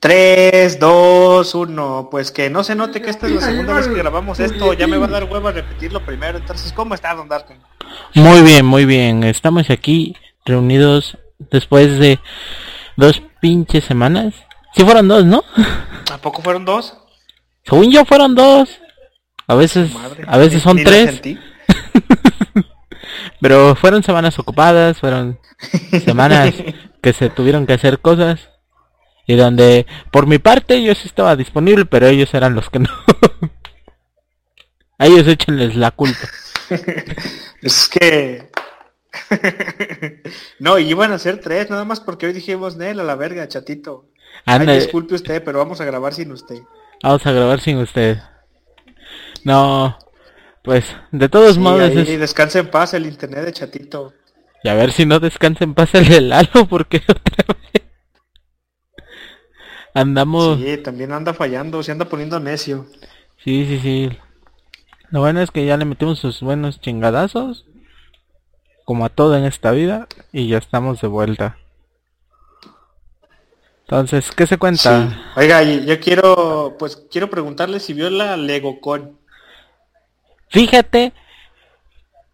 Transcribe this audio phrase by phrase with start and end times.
[0.00, 2.08] 3, 2, 1.
[2.10, 4.72] Pues que no se note que esta es la segunda vez que grabamos esto.
[4.72, 6.38] Ya me va a dar huevo a repetirlo primero.
[6.38, 7.58] Entonces, ¿cómo está, don Darken?
[8.14, 9.24] Muy bien, muy bien.
[9.24, 10.16] Estamos aquí
[10.46, 11.18] reunidos
[11.50, 12.18] después de
[12.96, 14.34] dos pinches semanas.
[14.74, 15.44] Sí fueron dos, ¿no?
[16.10, 16.96] ¿A poco fueron dos?
[17.64, 18.80] Según yo fueron dos.
[19.46, 21.20] A veces, Madre, a veces son tres.
[23.40, 25.38] Pero fueron semanas ocupadas, fueron
[26.04, 26.54] semanas
[27.02, 28.48] que se tuvieron que hacer cosas.
[29.30, 32.88] Y donde, por mi parte, yo sí estaba disponible, pero ellos eran los que no.
[34.98, 36.28] A ellos échenles la culpa.
[37.62, 38.50] Es que...
[40.58, 43.46] no, y iban a ser tres, nada más porque hoy dijimos, Nel, a la verga,
[43.48, 44.06] chatito.
[44.46, 46.60] Ay, disculpe usted, pero vamos a grabar sin usted.
[47.02, 48.18] vamos a grabar sin usted.
[49.44, 49.96] No,
[50.64, 54.12] pues, de todos Sí, modos, ahí es- descanse en paz el internet de chatito.
[54.64, 57.79] y a ver si no descansen, pásale el halo, porque otra vez
[59.94, 60.58] andamos...
[60.58, 62.86] Sí, también anda fallando, se anda poniendo necio.
[63.44, 64.18] Sí, sí, sí.
[65.10, 67.66] Lo bueno es que ya le metimos sus buenos chingadazos.
[68.84, 70.08] Como a todo en esta vida.
[70.32, 71.56] Y ya estamos de vuelta.
[73.82, 75.08] Entonces, ¿qué se cuenta?
[75.08, 75.16] Sí.
[75.36, 79.18] Oiga, yo quiero, pues quiero preguntarle si vio la LegoCon.
[80.48, 81.12] Fíjate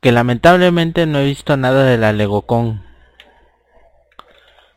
[0.00, 2.84] que lamentablemente no he visto nada de la LegoCon.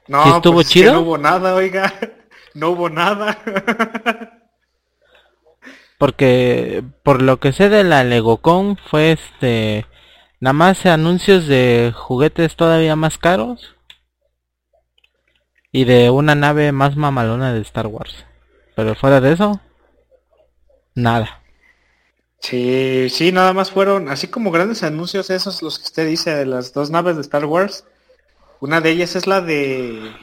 [0.08, 0.94] No, ¿Sí estuvo pues es que chido?
[0.94, 1.94] no hubo nada, oiga.
[2.54, 3.38] No hubo nada.
[5.98, 9.86] Porque por lo que sé de la LegoCon fue este...
[10.42, 13.76] Nada más anuncios de juguetes todavía más caros.
[15.72, 18.26] Y de una nave más mamalona de Star Wars.
[18.76, 19.60] Pero fuera de eso,
[20.96, 21.42] nada.
[22.40, 26.46] Sí, sí, nada más fueron, así como grandes anuncios esos los que usted dice de
[26.46, 27.86] las dos naves de Star Wars.
[28.62, 30.14] Una de ellas es la de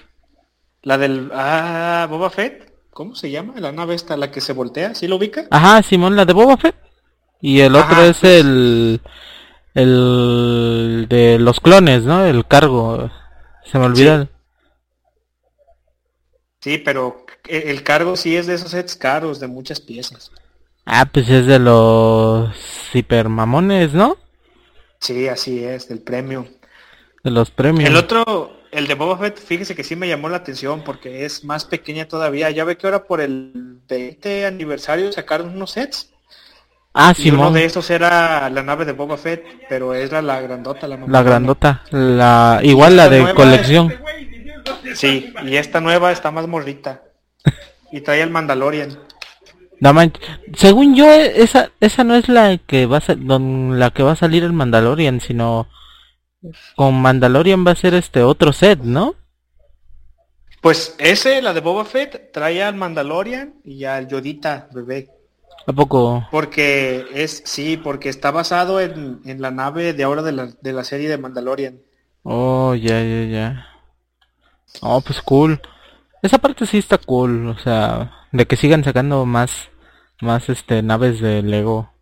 [0.86, 2.72] la del ah, Boba Fett.
[2.90, 3.54] ¿Cómo se llama?
[3.58, 5.48] La nave esta, la que se voltea, ¿sí lo ubica?
[5.50, 6.76] Ajá, Simón, la de Boba Fett.
[7.40, 8.40] Y el otro es pues.
[8.40, 9.00] el...
[9.74, 12.24] El de los clones, ¿no?
[12.24, 13.10] El cargo.
[13.64, 14.28] Se me olvida.
[16.60, 20.30] Sí, pero e- el cargo sí es de esos sets caros, de muchas piezas.
[20.86, 22.54] Ah, pues es de los
[22.94, 24.16] hipermamones, ¿no?
[25.00, 26.46] Sí, así es, del premio.
[27.22, 27.90] De los premios.
[27.90, 31.44] El otro, el de Boba Fett, fíjese que sí me llamó la atención porque es
[31.44, 32.50] más pequeña todavía.
[32.50, 33.52] Ya ve que ahora por el
[33.88, 36.10] 20 aniversario sacaron unos sets.
[36.94, 40.86] Ah, Y uno de esos era la nave de Boba Fett, pero era la grandota,
[40.88, 41.22] la La mamona.
[41.22, 41.82] grandota.
[41.90, 42.60] La...
[42.62, 43.92] Igual la de colección.
[44.94, 47.02] Sí, y esta nueva está más morrita.
[47.92, 48.98] Y trae el Mandalorian.
[49.78, 49.92] No.
[50.54, 54.12] Según yo, esa, esa no es la que va a sa- don- la que va
[54.12, 55.68] a salir el Mandalorian, sino
[56.74, 59.14] con Mandalorian va a ser este otro set, ¿no?
[60.60, 65.10] Pues ese, la de Boba Fett, trae al Mandalorian y al Yodita, bebé.
[65.66, 66.26] ¿A poco?
[66.30, 70.72] Porque es, sí, porque está basado en, en la nave de ahora de la, de
[70.72, 71.80] la serie de Mandalorian.
[72.22, 73.66] Oh, ya, ya, ya.
[74.80, 75.60] Oh, pues cool.
[76.22, 79.70] Esa parte sí está cool, o sea, de que sigan sacando más,
[80.20, 81.92] más este, naves de Lego.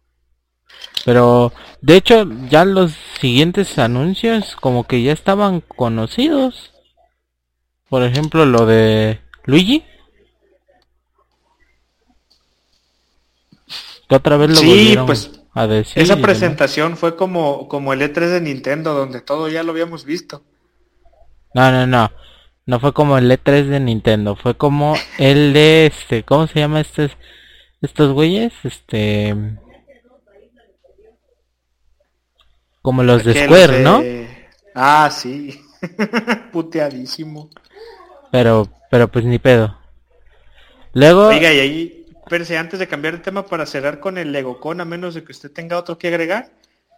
[1.05, 6.73] Pero, de hecho, ya los siguientes anuncios como que ya estaban conocidos.
[7.89, 9.85] Por ejemplo, lo de Luigi.
[14.09, 16.03] Que otra vez lo Sí, volvieron pues, a decir.
[16.03, 16.27] Esa demás.
[16.27, 20.43] presentación fue como, como el E3 de Nintendo, donde todo ya lo habíamos visto.
[21.55, 22.11] No, no, no.
[22.67, 26.81] No fue como el E3 de Nintendo, fue como el de este, ¿cómo se llama
[26.81, 27.11] estos
[27.83, 28.55] estos güeyes?
[28.65, 29.35] Este
[32.85, 34.03] como los de Square, de- ¿no?
[34.75, 35.59] Ah, sí.
[36.53, 37.49] Puteadísimo.
[38.31, 39.77] Pero pero pues ni pedo.
[40.93, 44.81] Luego Oiga, y ahí, espérese, antes de cambiar de tema para cerrar con el LegoCon,
[44.81, 46.51] a menos de que usted tenga otro que agregar,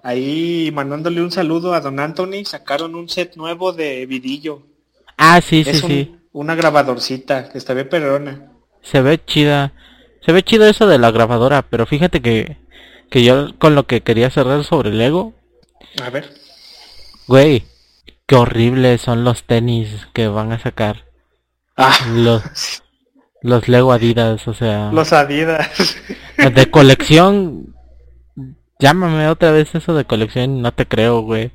[0.02, 4.62] ahí mandándole un saludo a Don Anthony, sacaron un set nuevo de vidillo.
[5.16, 6.16] Ah, sí, sí, un- sí.
[6.32, 8.50] una grabadorcita, que está bien perrona.
[8.82, 9.72] Se ve chida.
[10.24, 12.58] Se ve chido eso de la grabadora, pero fíjate que
[13.08, 15.32] que yo con lo que quería cerrar sobre Lego,
[16.02, 16.32] A ver.
[17.26, 17.64] güey,
[18.26, 21.04] qué horribles son los tenis que van a sacar.
[21.76, 22.82] Ah, Los
[23.42, 24.90] Los Lego Adidas, o sea.
[24.92, 25.96] Los Adidas.
[26.36, 27.74] De colección.
[28.78, 31.50] Llámame otra vez eso de colección, no te creo, güey.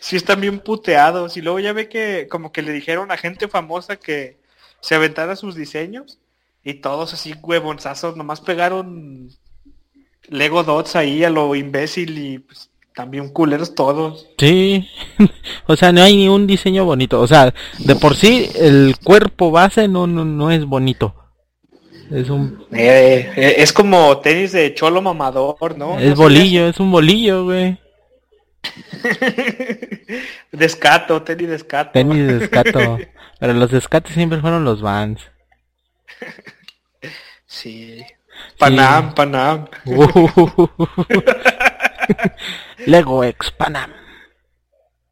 [0.00, 1.36] sí están bien puteados.
[1.36, 4.38] Y luego ya ve que como que le dijeron a gente famosa que
[4.80, 6.18] se aventara sus diseños.
[6.64, 9.30] Y todos así huevonzazos, nomás pegaron
[10.28, 14.26] Lego Dots ahí a lo imbécil y pues también culeros todos.
[14.38, 14.88] Sí,
[15.66, 17.20] o sea, no hay ni un diseño bonito.
[17.20, 21.14] O sea, de por sí el cuerpo base no, no, no es bonito.
[22.10, 22.66] Es un...
[22.72, 25.98] Eh, eh, es como tenis de cholo mamador, ¿no?
[25.98, 27.78] Es bolillo, es un bolillo, güey.
[30.52, 31.92] descato, tenis descato.
[31.92, 32.98] Tenis descato.
[33.38, 35.20] Pero los descates siempre fueron los Vans.
[37.46, 38.04] Sí.
[38.58, 39.68] Panam, Panam.
[42.86, 43.92] Lego ex Panam.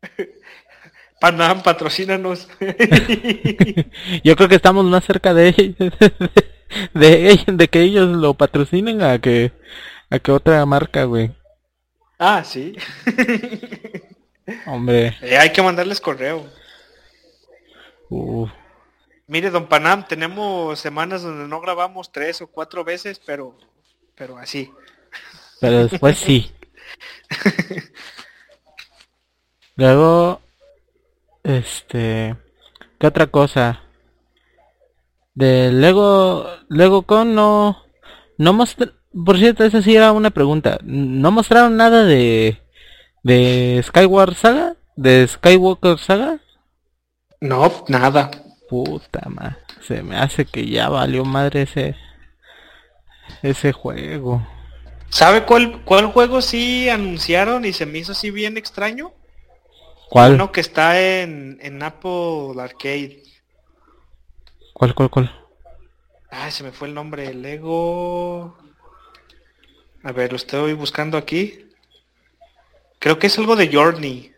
[1.21, 2.49] Panam, patrocínanos.
[4.25, 5.75] Yo creo que estamos más cerca de
[6.95, 9.53] de, de que ellos lo patrocinen a que
[10.11, 11.33] a que otra marca, güey.
[12.19, 12.77] Ah, sí.
[14.67, 15.17] Hombre.
[15.23, 16.47] Eh, hay que mandarles correo.
[19.29, 23.59] Mire, don Panam, tenemos semanas donde no grabamos tres o cuatro veces, pero,
[24.15, 24.71] pero así.
[25.61, 26.53] Pero después sí.
[29.77, 30.41] Luego,
[31.43, 32.37] este,
[33.01, 33.83] ¿qué otra cosa?
[35.35, 37.85] De Lego, Lego Con no,
[38.39, 38.95] no mostraron,
[39.25, 40.79] por cierto, esa sí era una pregunta.
[40.85, 42.63] ¿No mostraron nada de,
[43.25, 44.77] de Skyward Saga?
[44.95, 46.39] ¿De Skywalker Saga?
[47.41, 48.31] No, nada.
[48.69, 49.57] Puta madre.
[49.81, 51.97] Se me hace que ya valió madre ese
[53.43, 54.47] ese juego.
[55.09, 59.13] ¿Sabe cuál, cuál juego sí anunciaron y se me hizo así bien extraño?
[60.09, 60.35] ¿Cuál?
[60.35, 63.23] Uno que está en, en Apple Arcade.
[64.73, 65.47] ¿Cuál, cuál, cuál?
[66.31, 67.33] Ay, se me fue el nombre.
[67.35, 68.59] Lego...
[70.03, 71.67] A ver, lo estoy buscando aquí.
[73.01, 74.33] Creo que es algo de Journey.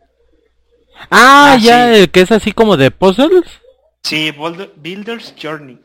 [1.11, 3.61] Ah, ah ya, el que es así como de puzzles.
[4.08, 4.32] Sí,
[4.76, 5.78] Builder's Journey.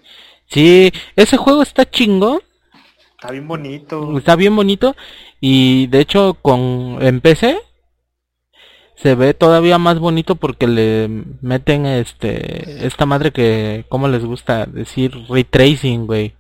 [0.48, 2.42] Sí, ese juego está chingo.
[3.16, 4.18] Está bien bonito.
[4.18, 4.96] Está bien bonito.
[5.42, 7.60] Y de hecho con en PC
[8.96, 11.10] se ve todavía más bonito porque le
[11.42, 16.34] meten este esta madre que como les gusta decir ray tracing, güey.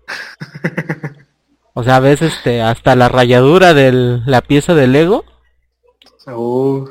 [1.74, 5.25] o sea, ves este hasta la rayadura de la pieza de Lego.
[6.27, 6.88] Uh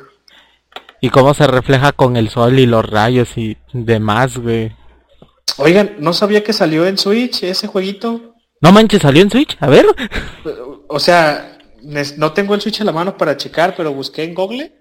[1.04, 4.72] y cómo se refleja con el sol y los rayos y demás, güey.
[5.58, 8.34] Oigan, no sabía que salió en Switch ese jueguito.
[8.60, 9.86] No manches, salió en Switch, a ver.
[10.88, 11.58] O sea,
[12.16, 14.72] no tengo el Switch en la mano para checar, pero busqué en Google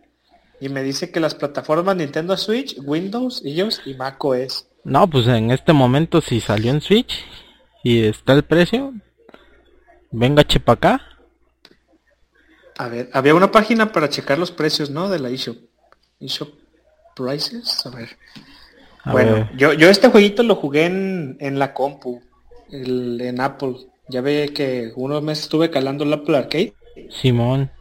[0.59, 4.67] y me dice que las plataformas Nintendo Switch, Windows, ellos y Mac OS.
[4.83, 7.25] No, pues en este momento si salió en Switch
[7.83, 8.93] y está el precio,
[10.11, 11.01] venga chepa acá.
[12.77, 15.09] A ver, había una página para checar los precios, ¿no?
[15.09, 15.57] De la eShop.
[16.19, 16.49] Shop
[17.15, 18.17] Prices, a ver.
[19.05, 22.21] Bueno, Yo, yo este jueguito lo jugué en, en la compu,
[22.71, 23.75] el, en Apple.
[24.07, 26.73] Ya ve que unos meses estuve calando el Apple Arcade.
[27.09, 27.71] Simón.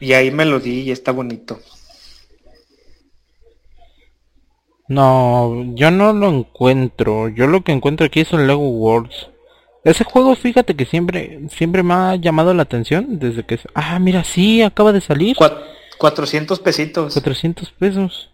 [0.00, 1.58] Y ahí me lo di y está bonito.
[4.88, 7.28] No, yo no lo encuentro.
[7.28, 9.28] Yo lo que encuentro aquí es el Lego Worlds.
[9.84, 13.58] Ese juego, fíjate que siempre, siempre me ha llamado la atención desde que...
[13.74, 15.36] Ah, mira, sí, acaba de salir.
[15.98, 17.12] 400 pesitos.
[17.12, 18.30] 400 pesos.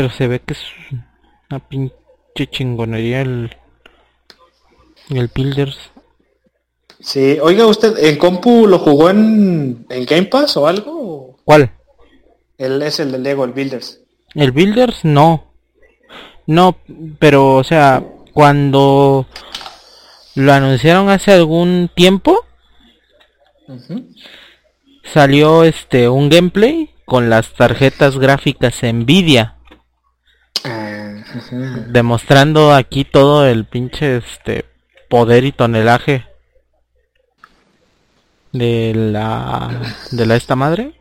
[0.00, 0.62] Pero se ve que es
[1.50, 3.54] una pinche chingonería el,
[5.10, 5.90] el Builders.
[7.00, 11.36] Sí, oiga usted, ¿en compu lo jugó en, en Game Pass o algo?
[11.44, 11.70] ¿Cuál?
[12.56, 14.00] Él es el de Lego, el Builders.
[14.34, 15.52] El Builders no.
[16.46, 16.78] No,
[17.18, 18.02] pero o sea,
[18.32, 19.26] cuando
[20.34, 22.46] lo anunciaron hace algún tiempo,
[25.04, 29.56] salió este un gameplay con las tarjetas gráficas Nvidia.
[31.88, 34.64] Demostrando aquí todo el pinche este
[35.08, 36.24] poder y tonelaje
[38.52, 39.70] de la
[40.10, 40.94] de la esta madre.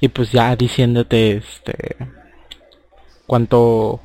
[0.00, 1.96] Y pues ya diciéndote este
[3.26, 4.00] cuánto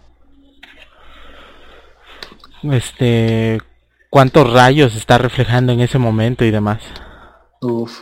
[2.64, 3.62] este
[4.10, 6.84] cuántos rayos está reflejando en ese momento y demás.
[7.62, 8.00] Uf.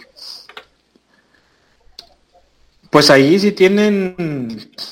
[2.92, 4.16] Pues ahí si tienen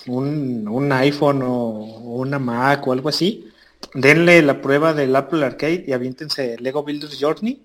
[0.07, 3.49] un, un, iPhone o una Mac o algo así,
[3.93, 7.59] denle la prueba del Apple Arcade y aviéntense Lego Builders Journey.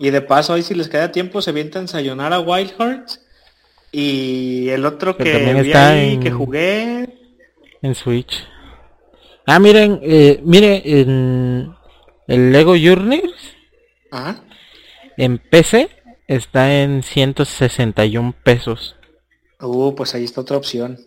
[0.00, 3.24] Y de paso ahí si les queda tiempo se avientan Sayonara Wild Hearts.
[3.92, 7.08] Y el otro que vi ahí, que jugué.
[7.80, 8.48] En Switch.
[9.46, 11.72] Ah, miren, eh, mire, en
[12.26, 13.32] el Lego Journeys
[14.10, 14.42] Ajá.
[15.16, 15.88] en PC
[16.26, 18.97] está en 161 pesos.
[19.60, 20.98] Uh, pues ahí está otra opción.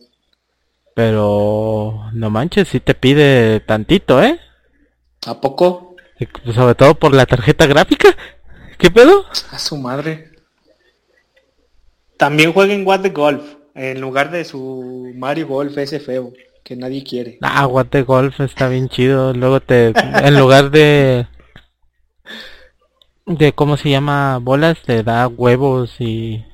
[0.93, 4.39] Pero no manches, si te pide tantito, ¿eh?
[5.25, 5.95] ¿A poco?
[6.43, 8.15] Pues, Sobre todo por la tarjeta gráfica.
[8.77, 9.25] ¿Qué pedo?
[9.51, 10.31] A su madre.
[12.17, 13.55] También jueguen What the Golf.
[13.73, 16.33] En lugar de su Mario Golf ese feo.
[16.63, 17.39] Que nadie quiere.
[17.41, 19.33] Ah, Guate Golf está bien chido.
[19.33, 21.25] Luego te, en lugar de,
[23.25, 26.45] de cómo se llama bolas, te da huevos y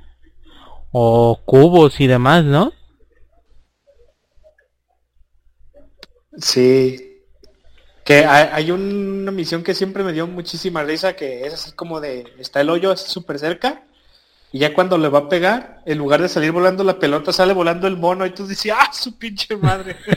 [0.91, 2.73] o cubos y demás, ¿no?
[6.37, 7.21] Sí.
[8.03, 11.99] Que hay, hay una misión que siempre me dio muchísima risa, que es así como
[11.99, 13.83] de, está el hoyo así súper cerca,
[14.51, 17.53] y ya cuando le va a pegar, en lugar de salir volando la pelota, sale
[17.53, 19.97] volando el mono, y tú dices, ¡ah, su pinche madre!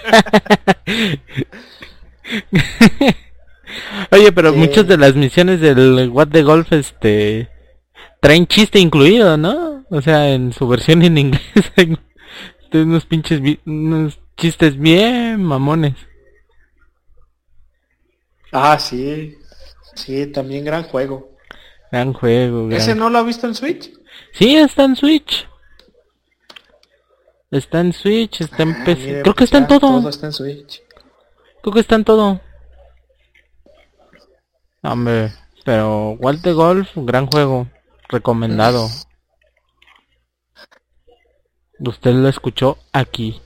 [4.12, 7.48] Oye, pero muchas de las misiones del What the Golf, este,
[8.20, 9.84] traen chiste incluido, ¿no?
[9.90, 11.42] O sea, en su versión en inglés
[11.76, 11.96] hay
[12.72, 15.94] unos pinches, unos chistes bien mamones.
[18.52, 19.36] ah, sí.
[19.94, 21.36] Sí, también gran juego.
[21.90, 23.92] Gran juego, gran ¿Ese no lo ha visto en Switch?
[24.32, 25.48] Sí, está en Switch.
[27.50, 29.00] Está en Switch, está en Ah, PC.
[29.00, 29.80] mire, Creo que pues está en todo.
[29.80, 30.82] Todo está en Switch.
[31.62, 32.40] Creo que está en todo.
[34.82, 35.32] Hombre,
[35.64, 37.66] pero de Golf, gran juego.
[38.10, 38.88] Recomendado.
[41.78, 43.40] Usted lo escuchó aquí.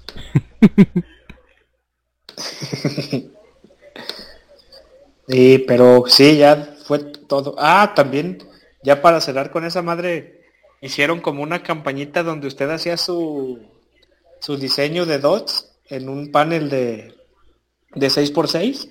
[5.26, 7.54] Sí, pero sí, ya fue todo.
[7.58, 8.38] Ah, también,
[8.82, 10.42] ya para cerrar con esa madre,
[10.82, 13.58] hicieron como una campañita donde usted hacía su,
[14.40, 17.14] su diseño de dots en un panel de,
[17.94, 18.90] de 6x6,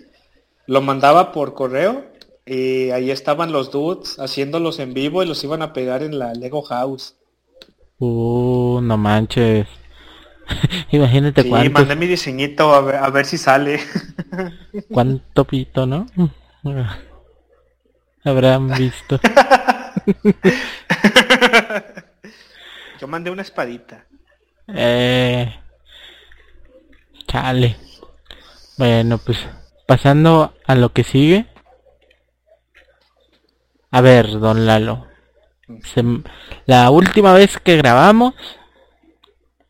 [0.65, 2.03] lo mandaba por correo
[2.45, 6.33] y ahí estaban los dudes haciéndolos en vivo y los iban a pegar en la
[6.33, 7.15] Lego House.
[7.99, 9.67] Uh, no manches.
[10.91, 13.79] Imagínate Sí, cuánto, mandé mi diseñito a ver, a ver si sale.
[14.91, 16.05] cuánto pito, ¿no?
[18.25, 19.19] Habrán visto.
[22.99, 24.05] Yo mandé una espadita.
[24.67, 25.53] Eh,
[27.27, 27.75] chale.
[28.77, 29.37] Bueno, pues
[29.87, 31.52] pasando a lo que sigue.
[33.97, 34.95] A ver, don Lalo.
[35.91, 36.03] Se-
[36.65, 38.33] la última vez que grabamos,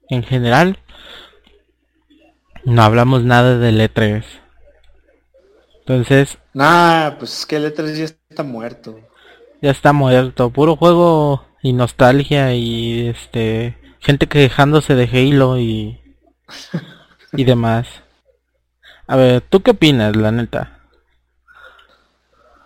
[0.09, 0.79] en general,
[2.65, 4.25] no hablamos nada del E3.
[5.79, 8.99] Entonces, Nah, pues es que el E3 ya está muerto.
[9.61, 10.49] ya está muerto.
[10.51, 15.99] Puro juego y nostalgia y este gente quejándose de Halo y
[17.35, 17.87] y demás.
[19.07, 20.79] A ver, ¿tú qué opinas, la neta?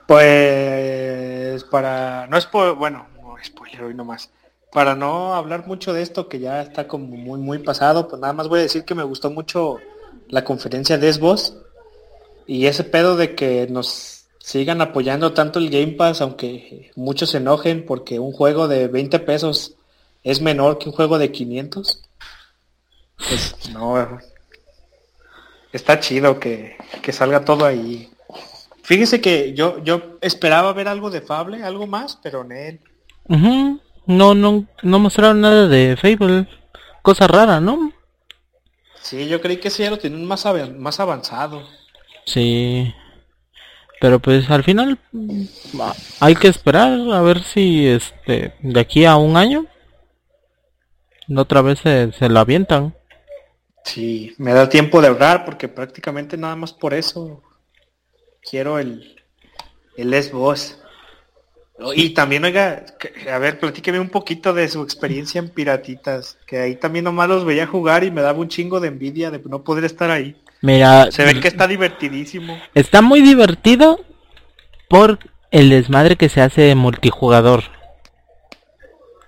[0.07, 1.26] Pues
[1.63, 4.29] para no es por bueno, no spoiler hoy nomás.
[4.71, 8.33] Para no hablar mucho de esto que ya está como muy muy pasado, pues nada
[8.33, 9.77] más voy a decir que me gustó mucho
[10.29, 11.55] la conferencia de Xbox
[12.45, 17.37] y ese pedo de que nos sigan apoyando tanto el Game Pass, aunque muchos se
[17.37, 19.75] enojen porque un juego de 20 pesos
[20.23, 22.01] es menor que un juego de 500.
[23.17, 24.19] Pues no,
[25.73, 28.09] está chido que, que salga todo ahí.
[28.87, 32.79] Fíjese que yo, yo esperaba ver algo de Fable, algo más, pero en él.
[33.27, 36.47] Ujú, No, no, no mostraron nada de Fable.
[37.01, 37.91] Cosa rara, ¿no?
[39.01, 40.45] Sí, yo creí que ese ya lo tenían más,
[40.77, 41.63] más avanzado.
[42.25, 42.93] Sí.
[43.99, 44.97] Pero pues al final
[46.21, 49.65] hay que esperar a ver si este de aquí a un año
[51.35, 52.95] otra vez se, se lo avientan.
[53.83, 57.43] Sí, me da tiempo de ahorrar porque prácticamente nada más por eso
[58.49, 59.15] quiero el,
[59.97, 60.79] el Xbox.
[61.95, 62.85] Y también, oiga,
[63.31, 67.45] a ver, platíqueme un poquito de su experiencia en Piratitas, que ahí también nomás los
[67.45, 70.35] veía jugar y me daba un chingo de envidia de no poder estar ahí.
[70.61, 72.59] Mira, Se ve que está divertidísimo.
[72.73, 73.99] está muy divertido
[74.89, 75.19] por
[75.51, 77.63] el desmadre que se hace de multijugador.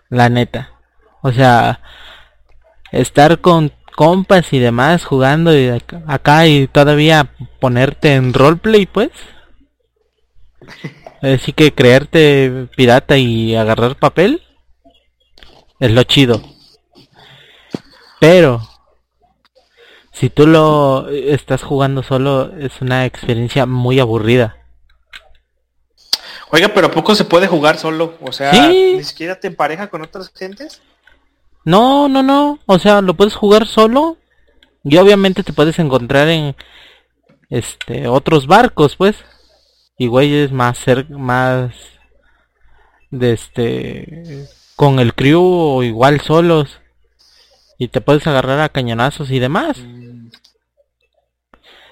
[0.09, 0.71] La neta.
[1.21, 1.81] O sea,
[2.91, 5.67] estar con compas y demás jugando y
[6.07, 9.09] acá, y todavía ponerte en roleplay, pues.
[11.21, 14.41] Así que creerte pirata y agarrar papel
[15.81, 16.41] es lo chido.
[18.21, 18.61] Pero
[20.13, 24.55] si tú lo estás jugando solo es una experiencia muy aburrida.
[26.51, 28.17] Oiga, pero ¿a poco se puede jugar solo?
[28.21, 28.93] O sea, Sí.
[28.95, 30.81] ni siquiera te empareja con otras gentes.
[31.69, 32.57] No, no, no.
[32.65, 34.17] O sea, lo puedes jugar solo.
[34.83, 36.55] Y obviamente te puedes encontrar en
[37.51, 39.23] este otros barcos, pues.
[39.95, 41.75] Y güeyes más cer más
[43.11, 46.79] de este con el crew o igual solos
[47.77, 49.77] y te puedes agarrar a cañonazos y demás.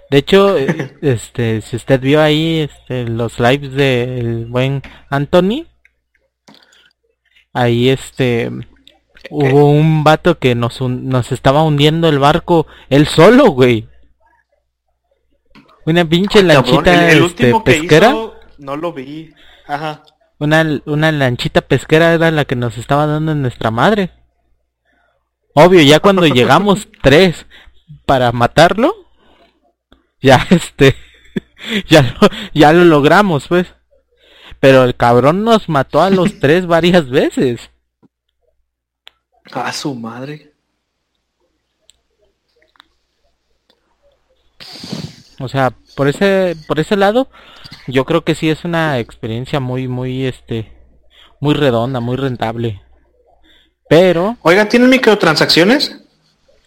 [0.09, 4.81] De hecho, eh, este, si usted vio ahí este, los lives del buen
[5.11, 5.67] Anthony,
[7.53, 8.51] ahí este
[9.29, 13.87] hubo un vato que nos nos estaba hundiendo el barco él solo, güey.
[15.85, 18.13] Una pinche lanchita este, pesquera.
[18.57, 19.33] no lo vi.
[19.67, 20.03] Ajá.
[20.39, 24.11] Una, una lanchita pesquera era la que nos estaba dando en nuestra madre.
[25.53, 27.47] Obvio, ya cuando llegamos tres
[28.05, 28.93] para matarlo,
[30.21, 30.95] ya este,
[31.87, 33.67] ya lo, ya lo logramos, pues.
[34.59, 37.71] Pero el cabrón nos mató a los tres varias veces.
[39.53, 40.53] A su madre.
[45.39, 47.29] O sea, por ese, por ese lado,
[47.87, 50.73] yo creo que sí es una experiencia muy, muy, este,
[51.39, 52.81] muy redonda, muy rentable.
[53.87, 54.37] Pero...
[54.41, 56.01] Oiga, ¿tienen microtransacciones?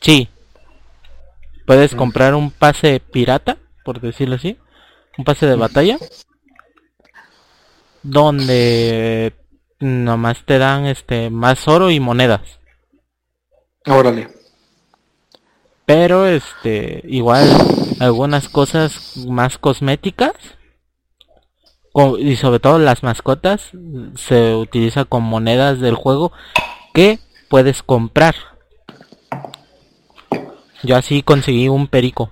[0.01, 0.29] Sí.
[1.67, 1.97] Puedes mm.
[1.97, 4.57] comprar un pase pirata, por decirlo así.
[5.19, 5.99] Un pase de batalla.
[8.03, 9.35] Donde
[9.81, 12.60] nomás te dan este más oro y monedas.
[13.87, 14.29] Órale.
[15.87, 17.49] Pero este igual
[17.99, 20.33] algunas cosas más cosméticas
[22.19, 23.73] y sobre todo las mascotas
[24.15, 26.33] se utiliza con monedas del juego
[26.95, 27.19] que
[27.49, 28.37] puedes comprar.
[30.83, 32.31] Yo así conseguí un perico.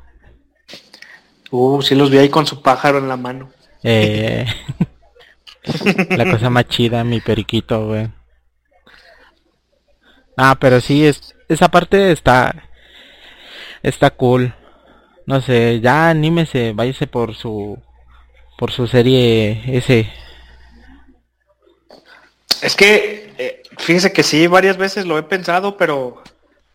[1.50, 3.50] Uh, sí los vi ahí con su pájaro en la mano.
[3.82, 4.46] Eh,
[6.10, 8.08] la cosa más chida, mi periquito, güey.
[10.36, 12.68] Ah, pero sí, es, esa parte está,
[13.82, 14.54] está cool.
[15.26, 17.78] No sé, ya anímese, váyase por su,
[18.56, 20.10] por su serie ese.
[22.62, 26.22] Es que eh, Fíjese que sí, varias veces lo he pensado, pero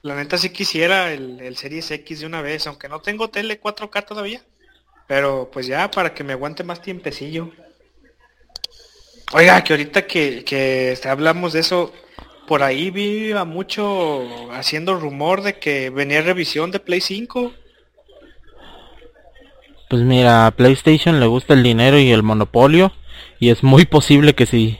[0.01, 3.61] la neta sí quisiera el, el Series X de una vez, aunque no tengo tele
[3.61, 4.41] 4K todavía.
[5.05, 7.51] Pero pues ya, para que me aguante más tiempecillo.
[9.33, 11.93] Oiga, que ahorita que, que hablamos de eso,
[12.47, 17.53] por ahí vi a mucho haciendo rumor de que venía revisión de Play 5.
[19.89, 22.91] Pues mira, a PlayStation le gusta el dinero y el monopolio,
[23.39, 24.77] y es muy posible que sí.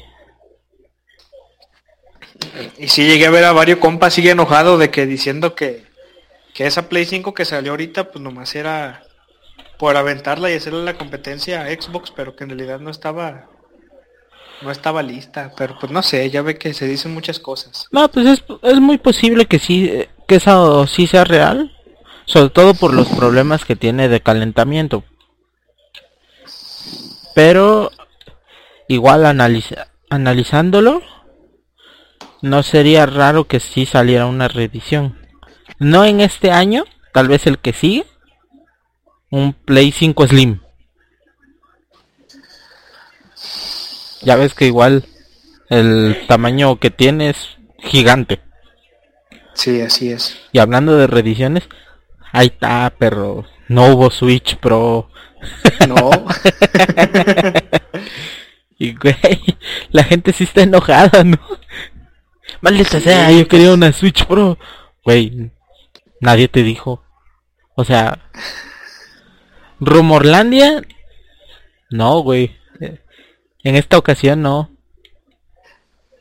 [2.77, 5.83] Y si llegué a ver a varios compas sigue enojado de que diciendo que,
[6.53, 9.03] que esa Play 5 que salió ahorita pues nomás era
[9.77, 13.49] por aventarla y hacerle la competencia a Xbox, pero que en realidad no estaba
[14.61, 17.87] no estaba lista, pero pues no sé, ya ve que se dicen muchas cosas.
[17.91, 21.75] No, pues es, es muy posible que sí que eso sí sea real,
[22.25, 25.03] sobre todo por los problemas que tiene de calentamiento.
[27.35, 27.91] Pero
[28.87, 31.01] igual analiza, analizándolo
[32.43, 35.17] no sería raro que sí saliera una reedición.
[35.79, 38.05] No en este año, tal vez el que sigue.
[39.31, 40.59] Un Play 5 Slim.
[44.25, 45.05] Ya ves que igual
[45.69, 48.41] el tamaño que tiene es gigante.
[49.53, 50.37] Sí, así es.
[50.51, 51.63] Y hablando de reediciones,
[52.31, 55.09] ahí está, pero no hubo Switch Pro.
[55.87, 56.09] No.
[58.77, 59.57] y güey,
[59.91, 61.37] la gente sí está enojada, ¿no?
[62.61, 64.57] Maldita sea, yo quería una Switch Pro.
[65.03, 65.51] Güey,
[66.21, 67.03] nadie te dijo.
[67.75, 68.19] O sea,
[69.79, 70.81] Rumorlandia,
[71.89, 72.55] no, güey.
[73.63, 74.69] En esta ocasión no.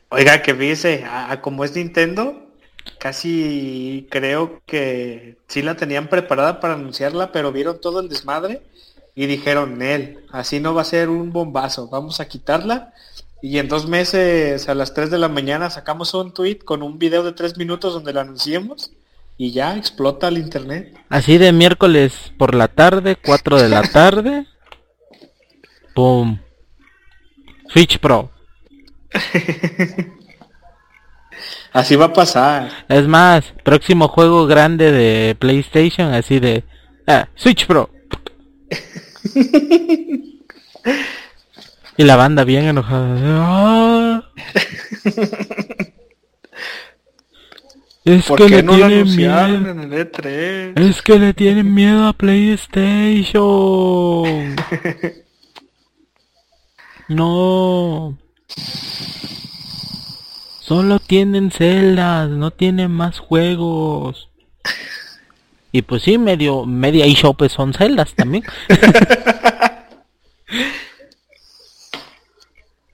[0.09, 1.05] Oiga, que fíjese,
[1.41, 2.47] como es Nintendo,
[2.99, 8.61] casi creo que sí la tenían preparada para anunciarla, pero vieron todo el desmadre
[9.15, 12.93] y dijeron, él, así no va a ser un bombazo, vamos a quitarla
[13.41, 16.97] y en dos meses a las 3 de la mañana sacamos un tweet con un
[16.97, 18.91] video de 3 minutos donde lo anunciemos
[19.37, 20.97] y ya explota el internet.
[21.09, 24.45] Así de miércoles por la tarde, 4 de la tarde.
[25.93, 26.39] ¡Pum!
[27.73, 28.29] Switch Pro.
[31.73, 32.69] así va a pasar.
[32.87, 36.63] Es más, próximo juego grande de PlayStation, así de...
[37.07, 37.89] Ah, Switch Pro.
[41.95, 44.31] Y la banda bien enojada.
[48.05, 49.95] Es que le tienen miedo.
[49.95, 54.57] E es que le tienen miedo a PlayStation.
[57.07, 58.17] No.
[60.59, 64.29] Solo tienen celdas, no tienen más juegos.
[65.71, 68.43] Y pues sí, medio, media eShop son celdas también.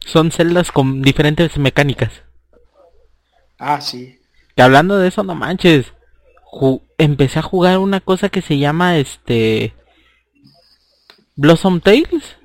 [0.06, 2.24] son celdas con diferentes mecánicas.
[3.60, 4.20] Ah, sí.
[4.56, 5.94] Que hablando de eso, no manches.
[6.98, 9.74] empecé a jugar una cosa que se llama este
[11.36, 12.39] Blossom Tales.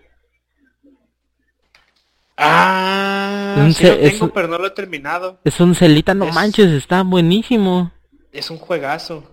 [2.36, 5.40] Ah, lo tengo, pero no lo he terminado.
[5.44, 7.92] Es un celita, no manches, está buenísimo.
[8.32, 9.30] Es un juegazo.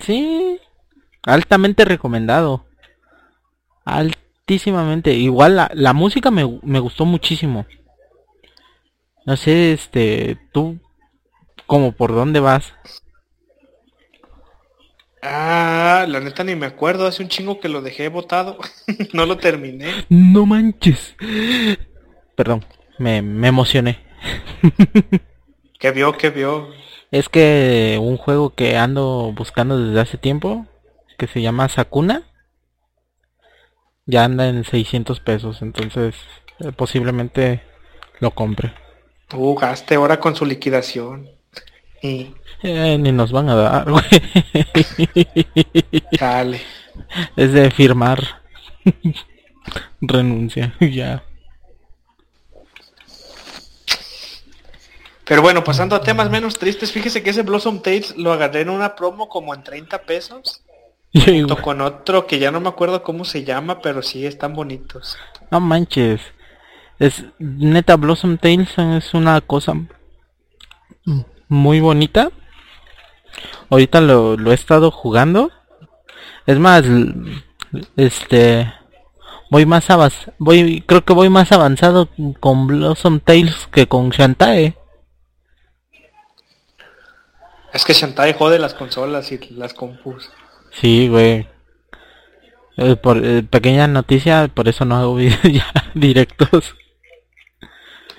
[0.00, 0.58] Sí,
[1.22, 2.66] altamente recomendado.
[3.84, 5.12] Altísimamente.
[5.12, 7.66] Igual la, la música me, me gustó muchísimo.
[9.26, 10.78] No sé, este, tú,
[11.66, 12.72] como por dónde vas.
[15.20, 18.56] Ah, la neta ni me acuerdo, hace un chingo que lo dejé botado.
[19.12, 20.06] no lo terminé.
[20.08, 21.14] No manches.
[22.38, 22.64] Perdón,
[22.98, 23.98] me, me emocioné.
[25.80, 26.12] ¿Qué vio?
[26.12, 26.68] ¿Qué vio?
[27.10, 30.64] Es que un juego que ando buscando desde hace tiempo,
[31.18, 32.22] que se llama Sakuna,
[34.06, 36.14] ya anda en 600 pesos, entonces
[36.60, 37.64] eh, posiblemente
[38.20, 38.72] lo compre.
[39.34, 41.28] Uh, gaste ahora con su liquidación.
[42.02, 42.36] Y...
[42.62, 44.04] Eh, ni nos van a dar, güey.
[46.20, 46.60] Dale.
[47.34, 48.22] Es de firmar.
[50.00, 51.24] Renuncia, ya.
[55.28, 58.70] Pero bueno, pasando a temas menos tristes, fíjese que ese Blossom Tales lo agarré en
[58.70, 60.62] una promo como en 30 pesos.
[61.12, 65.18] junto con otro que ya no me acuerdo cómo se llama, pero sí están bonitos.
[65.50, 66.22] No manches.
[66.98, 69.74] Es neta Blossom Tales es una cosa
[71.48, 72.30] muy bonita.
[73.68, 75.50] Ahorita lo, lo he estado jugando.
[76.46, 76.84] Es más,
[77.96, 78.72] este
[79.50, 82.08] voy más avanzado, voy creo que voy más avanzado
[82.40, 84.77] con Blossom Tales que con Shantae.
[87.72, 90.30] Es que Shantae jode las consolas y las compus.
[90.72, 91.46] Sí, güey.
[92.76, 96.74] Eh, por eh, pequeña noticia, por eso no hago videos ya directos.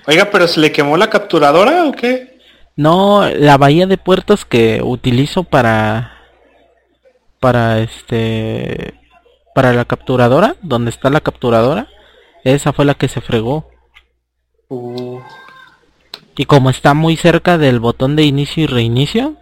[0.06, 2.38] Oiga, pero ¿se le quemó la capturadora o qué?
[2.76, 6.16] No, la bahía de puertos que utilizo para
[7.38, 8.94] para este
[9.54, 11.88] para la capturadora, donde está la capturadora,
[12.44, 13.68] esa fue la que se fregó.
[14.68, 15.20] Uh.
[16.36, 19.36] Y como está muy cerca del botón de inicio y reinicio,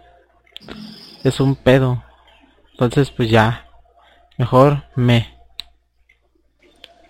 [1.23, 2.03] es un pedo.
[2.71, 3.67] Entonces pues ya,
[4.37, 5.37] mejor me.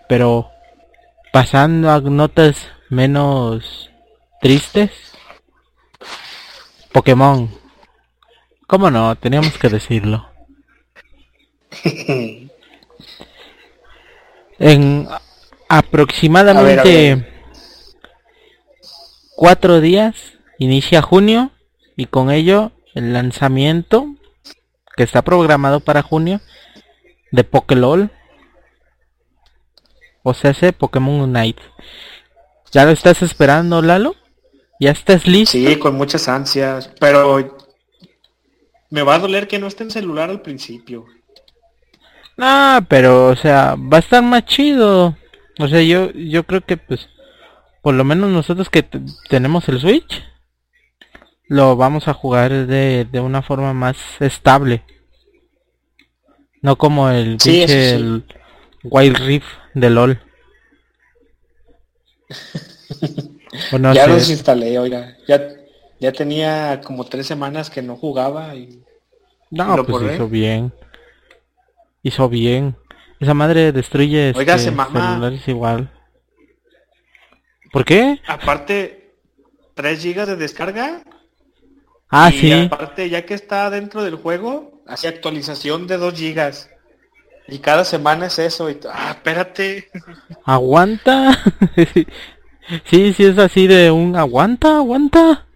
[0.08, 0.50] Pero
[1.32, 3.90] pasando a notas menos
[4.40, 4.90] tristes.
[6.92, 7.48] Pokémon.
[8.66, 9.14] ¿Cómo no?
[9.16, 10.28] Teníamos que decirlo.
[14.60, 15.08] en
[15.68, 17.26] aproximadamente
[19.36, 21.50] cuatro días inicia junio
[21.96, 24.06] y con ello el lanzamiento
[24.96, 26.40] que está programado para junio
[27.32, 28.10] de Pokélol
[30.22, 31.62] o sea, ese Pokémon Unite.
[32.72, 34.14] ¿Ya lo estás esperando, Lalo?
[34.78, 35.52] ¿Ya estás listo?
[35.52, 37.58] Sí, con muchas ansias, pero
[38.90, 41.06] me va a doler que no esté en celular al principio.
[42.36, 45.16] No, pero, o sea, va a estar más chido.
[45.58, 47.08] O sea, yo, yo creo que, pues,
[47.82, 48.82] por lo menos nosotros que
[49.28, 50.24] tenemos el Switch,
[51.50, 54.84] lo vamos a jugar de, de una forma más estable.
[56.62, 58.24] No como el el
[58.84, 60.20] Wild Rift de LOL.
[63.92, 65.16] ya los instalé, oiga.
[65.26, 65.48] Ya,
[65.98, 68.84] ya tenía como tres semanas que no jugaba y...
[69.50, 70.72] No, pues hizo bien.
[72.04, 72.76] Hizo bien.
[73.18, 75.90] Esa madre destruye Oiga, este, se celulares igual.
[77.72, 78.20] ¿Por qué?
[78.28, 79.16] Aparte,
[79.74, 81.02] 3 gigas de descarga
[82.10, 86.68] Ah, y aparte, ya que está dentro del juego, hace actualización de 2 gigas.
[87.46, 88.68] Y cada semana es eso.
[88.68, 89.90] Y ah, espérate.
[90.44, 91.38] ¿Aguanta?
[92.84, 95.46] sí, sí, es así de un aguanta, aguanta.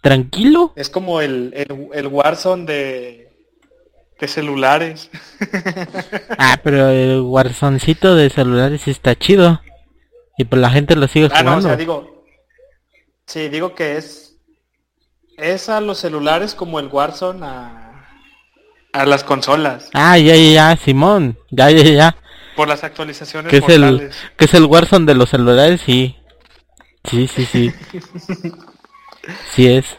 [0.00, 0.72] Tranquilo.
[0.74, 3.32] Es como el, el, el Warzone de,
[4.18, 5.08] de celulares.
[6.38, 9.60] ah, pero el Warzoncito de celulares está chido.
[10.36, 11.50] Y pues la gente lo sigue jugando.
[11.50, 12.24] Ah, no, o sea, digo...
[13.24, 14.31] Sí, digo que es
[15.36, 18.06] es a los celulares como el Warzone a,
[18.92, 19.90] a las consolas.
[19.94, 21.38] Ah, ya, ya, ya, Simón.
[21.50, 22.16] Ya, ya, ya.
[22.56, 25.80] Por las actualizaciones ¿Qué es el ¿Qué es el Warzone de los celulares?
[25.80, 26.16] Sí.
[27.04, 27.72] Sí, sí, sí.
[29.50, 29.98] sí es.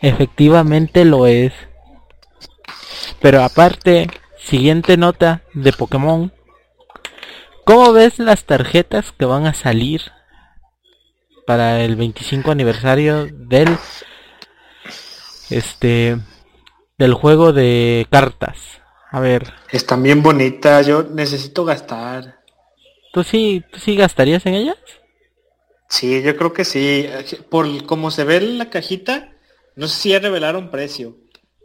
[0.00, 1.52] Efectivamente lo es.
[3.20, 4.08] Pero aparte,
[4.38, 6.32] siguiente nota de Pokémon.
[7.64, 10.02] ¿Cómo ves las tarjetas que van a salir
[11.46, 13.76] para el 25 aniversario del
[15.50, 16.18] este
[16.98, 18.58] del juego de cartas.
[19.10, 19.52] A ver.
[19.70, 22.40] Están bien bonitas, yo necesito gastar.
[23.12, 24.76] ¿Tú sí, tú sí gastarías en ellas?
[25.88, 27.06] Sí, yo creo que sí.
[27.48, 29.32] Por como se ve en la cajita,
[29.76, 31.16] no sé si ya revelaron precio.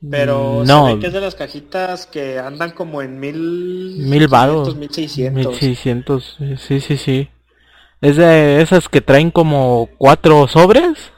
[0.09, 0.87] Pero No.
[0.87, 3.97] se ve que es de las cajitas que andan como en mil...
[3.99, 4.75] Mil varos.
[4.75, 5.61] Mil seiscientos.
[5.61, 7.29] 1600, sí, sí, sí.
[8.01, 11.11] Es de esas que traen como cuatro sobres.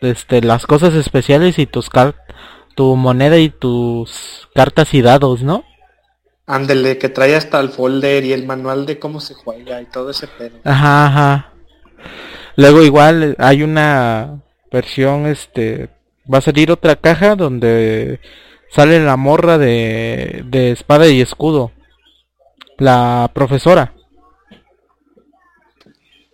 [0.00, 2.14] Este, las cosas especiales y tus car
[2.78, 5.64] tu moneda y tus cartas y dados, ¿no?
[6.46, 10.10] Ándele, que trae hasta el folder y el manual de cómo se juega y todo
[10.10, 10.58] ese pedo.
[10.62, 11.52] Ajá, ajá.
[12.54, 15.88] Luego igual hay una versión, este,
[16.32, 18.20] va a salir otra caja donde
[18.70, 21.72] sale la morra de, de espada y escudo.
[22.76, 23.92] La profesora.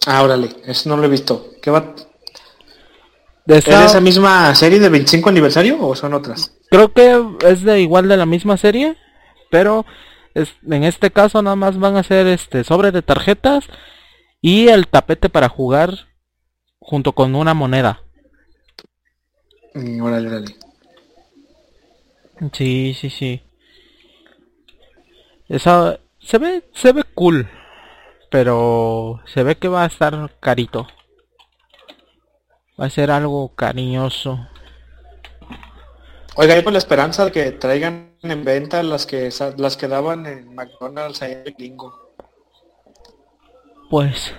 [0.07, 1.51] Ah, órale, eso no lo he visto.
[1.63, 1.95] ¿Qué va?
[3.47, 6.53] De ¿Es de esa misma serie de 25 aniversario o son otras?
[6.71, 8.97] Creo que es de igual de la misma serie,
[9.51, 9.85] pero
[10.35, 13.67] es- en este caso nada más van a ser este sobre de tarjetas
[14.41, 16.09] y el tapete para jugar
[16.79, 18.03] junto con una moneda.
[19.75, 20.57] Mm, órale, órale.
[22.53, 23.43] Sí, sí, sí.
[25.49, 27.49] Esa se ve se ve cool,
[28.35, 30.89] pero se ve que va a estar carito.
[32.81, 34.49] Va a ser algo cariñoso.
[36.35, 40.27] Oiga, hay por la esperanza de que traigan en venta las que las que daban
[40.27, 41.95] en McDonald's ahí en Bingo.
[43.89, 44.35] Pues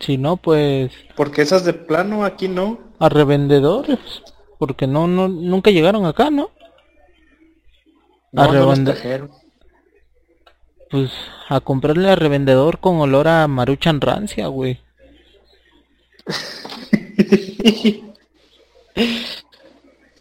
[0.00, 2.80] si no pues Porque esas de plano aquí no.
[2.98, 4.00] a revendedores,
[4.58, 6.50] porque no no nunca llegaron acá, ¿no?
[8.32, 9.30] No, A no revende- trajeron.
[10.90, 11.10] Pues
[11.48, 14.80] a comprarle a revendedor con olor a maruchan rancia, güey.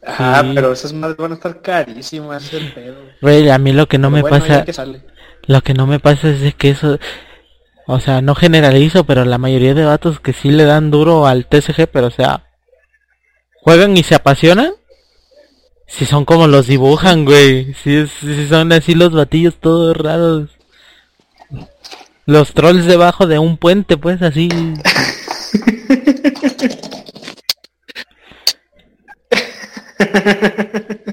[0.02, 0.52] Ah, Sí.
[0.56, 2.96] pero esas madres van a estar carísimas, es el pedo.
[3.22, 5.02] Güey, a mí lo que no Pero me bueno, pasa, ya que sale.
[5.46, 6.98] lo que no me pasa es de que eso,
[7.86, 11.48] o sea, no generalizo, pero la mayoría de vatos que sí le dan duro al
[11.48, 12.46] TCG, pero o sea,
[13.62, 14.72] juegan y se apasionan.
[15.86, 17.74] Si son como los dibujan, güey.
[17.74, 20.50] Si, si son así los batillos todos raros.
[22.30, 24.50] Los trolls debajo de un puente, pues así.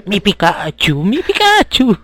[0.04, 1.96] mi Pikachu, mi Pikachu.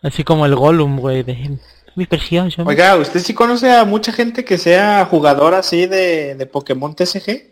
[0.00, 1.58] Así como el Gollum, güey, de
[1.96, 2.62] mi precioso.
[2.64, 7.50] Oiga, ¿usted sí conoce a mucha gente que sea jugador así de, de Pokémon TCG?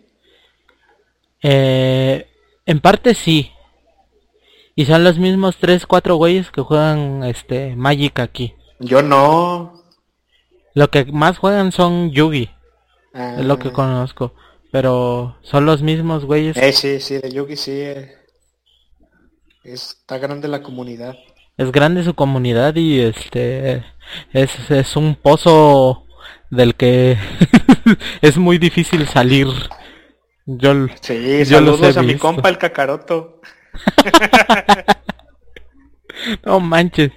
[1.42, 2.28] Eh,
[2.66, 3.50] en parte sí.
[4.76, 8.54] Y son los mismos 3, 4 güeyes que juegan este Magic aquí.
[8.80, 9.82] Yo no.
[10.74, 12.50] Lo que más juegan son Yugi,
[13.12, 14.34] Ah, es lo que conozco.
[14.72, 16.56] Pero son los mismos güeyes.
[16.56, 17.70] eh, sí, sí, de Yugi sí.
[17.72, 18.12] eh.
[19.62, 21.14] Está grande la comunidad.
[21.56, 23.84] Es grande su comunidad y este
[24.32, 26.04] es, es un pozo
[26.50, 27.16] del que
[28.20, 29.46] es muy difícil salir.
[30.46, 33.40] Yo Sí, Yo los saludos he a mi compa el cacaroto.
[36.44, 37.12] no manches.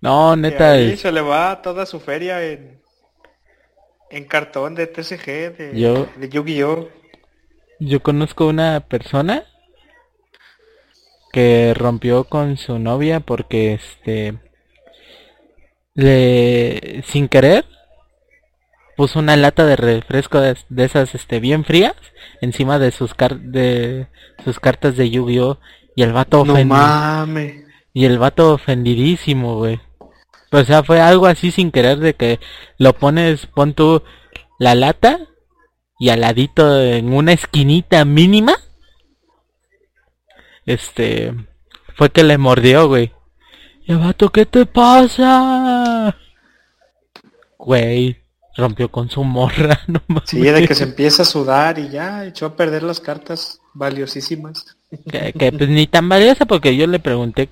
[0.00, 2.80] No, neta, es- se le va toda su feria en,
[4.10, 6.88] en cartón de TCG, de, Yo- de Yu-Gi-Oh!
[7.80, 9.44] Yo conozco una persona
[11.32, 14.38] que rompió con su novia porque este
[15.94, 17.64] le sin querer
[18.96, 21.94] puso una lata de refresco de, de esas este bien frías
[22.40, 24.08] encima de sus car de
[24.44, 25.58] sus cartas de Yu-Gi-Oh
[25.96, 27.64] y el vato No ofendi- mames.
[27.92, 29.80] y el vato ofendidísimo, güey.
[30.52, 32.38] O sea, fue algo así sin querer de que
[32.78, 34.02] lo pones, pon tú
[34.58, 35.18] la lata
[35.98, 38.54] y al ladito en una esquinita mínima.
[40.66, 41.34] Este,
[41.96, 43.12] fue que le mordió, güey.
[43.86, 46.16] Y el vato, ¿qué te pasa?
[47.58, 48.22] Güey,
[48.56, 50.30] rompió con su morra, no mames.
[50.30, 54.76] Sí, de que se empieza a sudar y ya echó a perder las cartas valiosísimas.
[55.10, 57.48] que, que, pues ni tan valiosa porque yo le pregunté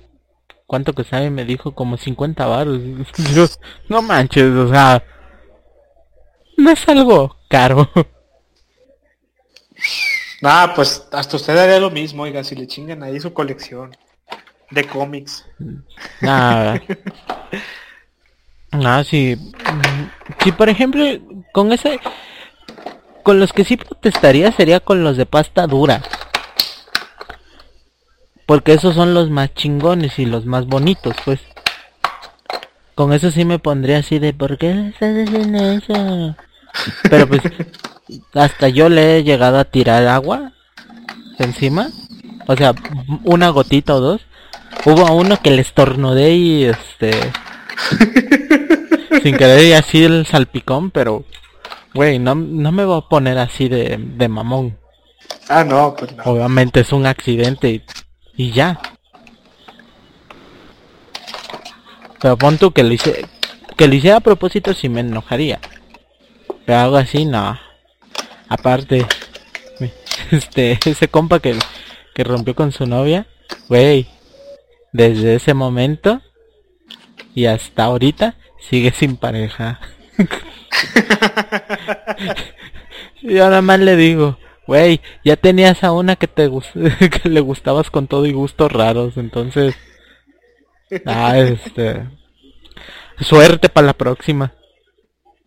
[0.65, 2.81] cuánto que sabe y me dijo como 50 baros.
[3.35, 3.45] Yo,
[3.89, 5.03] no manches, o sea,
[6.57, 7.89] no es algo caro.
[10.45, 13.95] Ah, pues hasta usted haría lo mismo, oiga, si le chingan ahí su colección
[14.71, 15.45] de cómics.
[16.19, 16.81] Nada.
[18.73, 19.37] Nada, si,
[20.43, 21.03] si por ejemplo,
[21.51, 21.99] con ese,
[23.23, 26.01] con los que sí protestaría sería con los de pasta dura.
[28.45, 31.39] Porque esos son los más chingones y los más bonitos, pues.
[32.95, 36.35] Con eso sí me pondría así de, ¿por qué estás haciendo eso?
[37.09, 37.41] Pero pues,
[38.33, 40.51] hasta yo le he llegado a tirar agua
[41.39, 41.89] encima.
[42.47, 42.73] O sea,
[43.23, 44.21] una gotita o dos.
[44.85, 47.11] Hubo uno que le estornudé y este...
[49.23, 51.25] sin querer y así el salpicón, pero...
[51.93, 54.77] Güey, no, no me voy a poner así de, de mamón.
[55.47, 56.23] Ah, no, pues no.
[56.23, 57.83] Obviamente es un accidente y,
[58.35, 58.79] y ya.
[62.19, 63.27] Pero pon tú que lo hice,
[63.77, 65.59] que lo hiciera a propósito si me enojaría.
[66.65, 67.59] Pero algo así no.
[68.49, 69.05] Aparte,
[70.31, 71.59] este, ese compa que,
[72.15, 73.27] que rompió con su novia,
[73.67, 74.07] güey,
[74.93, 76.21] desde ese momento
[77.35, 79.79] y hasta ahorita sigue sin pareja.
[83.21, 86.49] Yo nada más le digo, güey, ya tenías a una que te
[87.09, 89.75] que le gustabas con todo y gustos raros, entonces
[91.05, 92.07] ah, este
[93.19, 94.53] suerte para la próxima.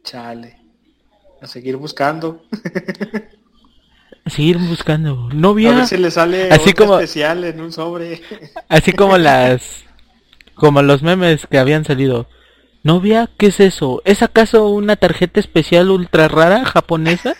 [0.02, 0.56] Chale.
[1.40, 2.42] A seguir buscando.
[4.26, 5.72] seguir buscando novia.
[5.72, 8.22] A ver si le sale así como especial en un sobre.
[8.68, 9.85] así como las
[10.56, 12.28] como los memes que habían salido.
[12.82, 14.02] Novia, ¿qué es eso?
[14.04, 17.36] ¿Es acaso una tarjeta especial ultra rara japonesa?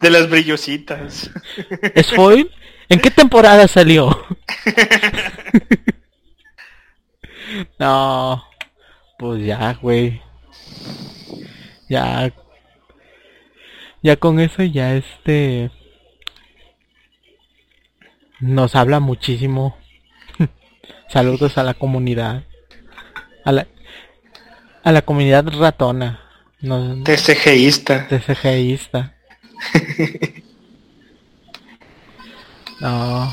[0.00, 1.30] De las brillositas.
[1.94, 2.50] ¿Es foil?
[2.88, 4.26] ¿En qué temporada salió?
[7.78, 8.44] no.
[9.18, 10.22] Pues ya, güey.
[11.88, 12.32] Ya.
[14.02, 15.70] Ya con eso ya este
[18.40, 19.76] nos habla muchísimo
[21.08, 22.44] Saludos a la comunidad.
[23.44, 23.66] A la,
[24.82, 26.20] a la comunidad ratona.
[26.60, 28.06] No, TCGista.
[28.08, 29.14] TCGista.
[32.80, 33.32] no.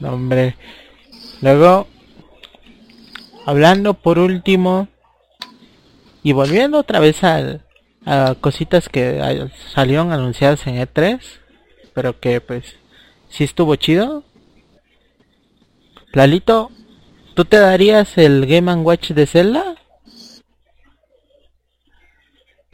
[0.00, 0.56] No, hombre.
[1.40, 1.88] Luego,
[3.46, 4.88] hablando por último,
[6.22, 7.60] y volviendo otra vez a,
[8.04, 11.20] a cositas que salieron anunciadas en E3,
[11.94, 12.76] pero que pues
[13.28, 14.24] si estuvo chido.
[16.12, 16.70] Lalito,
[17.34, 19.76] ¿tú te darías el Game Watch de Zelda?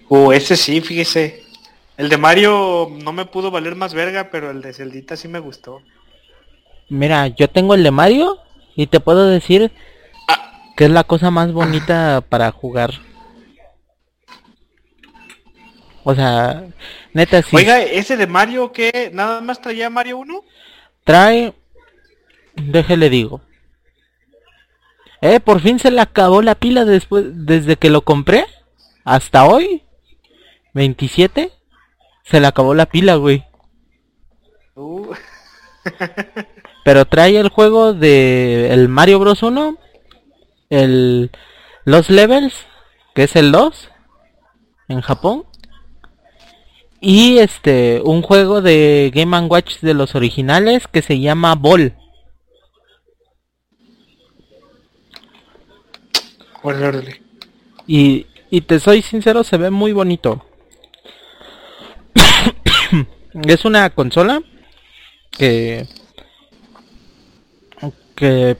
[0.09, 1.43] Uh, ese sí, fíjese.
[1.97, 5.39] El de Mario no me pudo valer más verga, pero el de Celdita sí me
[5.39, 5.81] gustó.
[6.89, 8.39] Mira, yo tengo el de Mario
[8.75, 9.71] y te puedo decir
[10.29, 10.73] ah.
[10.77, 12.95] que es la cosa más bonita para jugar.
[16.05, 16.67] O sea,
[17.15, 17.57] neta sí.
[17.57, 20.45] Oiga, ese de Mario que nada más traía Mario 1?
[21.03, 21.55] Trae,
[22.55, 23.41] déjele digo.
[25.23, 28.45] Eh, por fin se le acabó la pila después desde que lo compré
[29.05, 29.83] hasta hoy.
[30.75, 31.51] 27
[32.25, 33.47] se le acabó la pila, güey.
[34.75, 35.15] Uh.
[36.85, 39.79] Pero trae el juego de el Mario Bros 1,
[40.69, 41.31] el
[41.85, 42.67] Los Levels,
[43.15, 43.91] que es el 2
[44.89, 45.47] en Japón
[47.05, 51.95] y este, un juego de Game Watch de los originales que se llama Ball.
[57.87, 60.47] Y, y te soy sincero, se ve muy bonito.
[63.47, 64.43] es una consola
[65.31, 65.87] que
[68.15, 68.57] que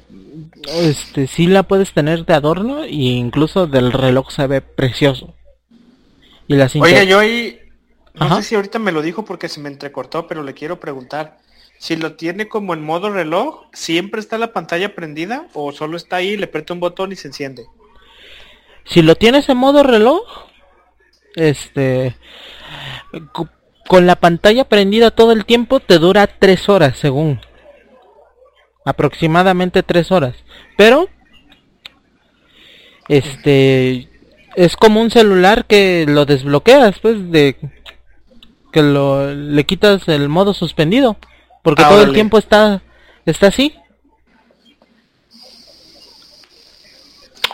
[0.69, 5.35] este sí la puedes tener de adorno e incluso del reloj se ve precioso.
[6.47, 7.59] Y la Oiga, yo ahí
[8.15, 11.39] no sé si ahorita me lo dijo porque se me entrecortó, pero le quiero preguntar.
[11.79, 16.17] Si lo tiene como en modo reloj, ¿siempre está la pantalla prendida o solo está
[16.17, 17.67] ahí, le aprieta un botón y se enciende?
[18.85, 20.23] Si lo tienes en modo reloj,
[21.35, 22.17] este,
[23.87, 27.41] con la pantalla prendida todo el tiempo te dura tres horas según.
[28.85, 30.37] Aproximadamente tres horas.
[30.77, 31.09] Pero,
[33.09, 34.09] este,
[34.55, 37.57] es como un celular que lo desbloqueas, pues, de
[38.75, 41.17] que lo, le quitas el modo suspendido.
[41.63, 42.83] Porque ah, todo el tiempo está,
[43.25, 43.73] está así.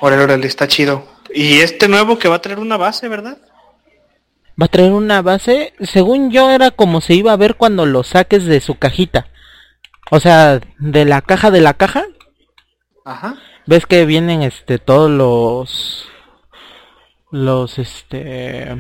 [0.00, 1.04] Órale, órale, está chido.
[1.32, 3.36] Y este nuevo que va a traer una base, ¿verdad?
[4.60, 8.02] Va a traer una base, según yo era como se iba a ver cuando lo
[8.02, 9.28] saques de su cajita.
[10.10, 12.04] O sea, de la caja de la caja.
[13.04, 13.36] Ajá.
[13.66, 16.08] Ves que vienen este todos los
[17.30, 18.74] los este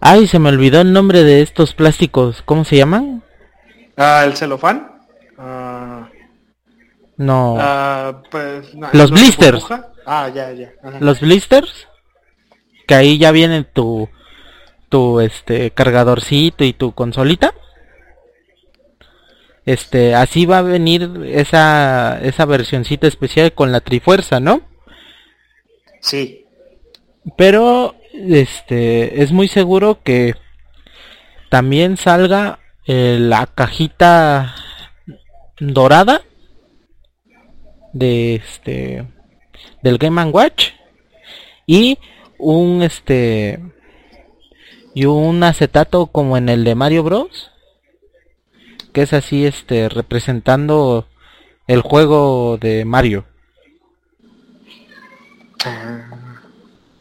[0.00, 2.42] Ay, se me olvidó el nombre de estos plásticos.
[2.42, 3.22] ¿Cómo se llaman?
[3.96, 4.92] Ah, el celofán.
[5.38, 6.08] Ah,
[7.16, 7.56] no.
[7.58, 9.66] Ah, pues, los blisters.
[10.04, 10.72] Ah, ya, ya.
[11.00, 11.88] Los blisters.
[12.86, 14.08] Que ahí ya viene tu
[14.88, 17.54] tu este cargadorcito y tu consolita.
[19.64, 24.60] Este, así va a venir esa esa versioncita especial con la Trifuerza, ¿no?
[26.00, 26.46] Sí.
[27.36, 30.34] Pero este es muy seguro que
[31.50, 34.54] también salga eh, la cajita
[35.58, 36.22] dorada
[37.92, 39.06] de este
[39.82, 40.70] del Game Watch
[41.66, 41.98] y
[42.38, 43.60] un este
[44.94, 47.50] y un acetato como en el de Mario Bros
[48.92, 51.06] que es así este representando
[51.66, 53.24] el juego de Mario.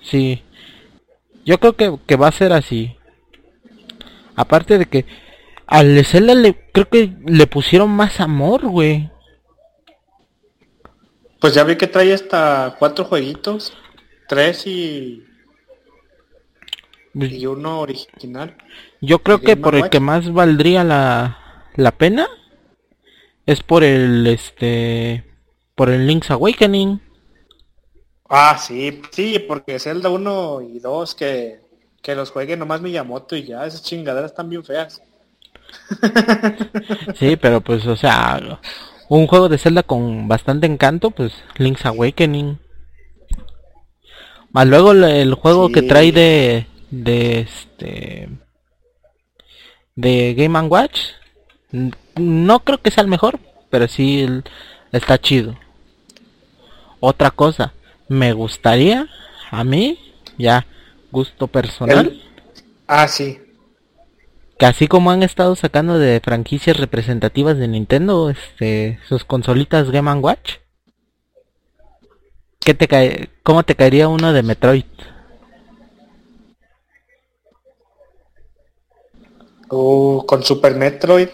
[0.02, 0.45] Sí
[1.46, 2.98] yo creo que, que va a ser así.
[4.36, 5.06] Aparte de que
[5.68, 9.10] al Zelda le creo que le pusieron más amor güey.
[11.40, 13.78] Pues ya vi que trae hasta cuatro jueguitos
[14.28, 15.24] tres y
[17.14, 18.58] Pues y uno original.
[19.02, 22.28] Yo creo ¿De que por el que más valdría la, la pena
[23.46, 25.24] es por el este
[25.76, 27.02] por el Link's Awakening.
[28.30, 31.60] Ah, sí, sí, porque Zelda 1 y 2 que,
[32.02, 35.02] que los juegue nomás Miyamoto y ya, esas chingaderas están bien feas.
[37.16, 38.60] Sí, pero pues o sea,
[39.10, 42.60] un juego de Zelda con bastante encanto, pues Link's Awakening.
[44.52, 48.30] Más luego el, juego que trae de de este
[49.96, 51.00] de Game and Watch
[52.16, 54.26] no creo que sea el mejor, pero sí
[54.92, 55.58] está chido.
[57.00, 57.74] Otra cosa,
[58.08, 59.08] me gustaría
[59.52, 60.00] a mí
[60.38, 60.66] ya
[61.12, 62.22] gusto personal El-
[62.88, 63.40] Ah, sí.
[64.58, 70.12] que así como han estado sacando de franquicias representativas de Nintendo, este, sus consolitas Game
[70.16, 70.56] Watch,
[72.60, 74.84] ¿qué te cae, cómo te caería uno de Metroid?
[79.70, 81.30] Uh, con Super Metroid.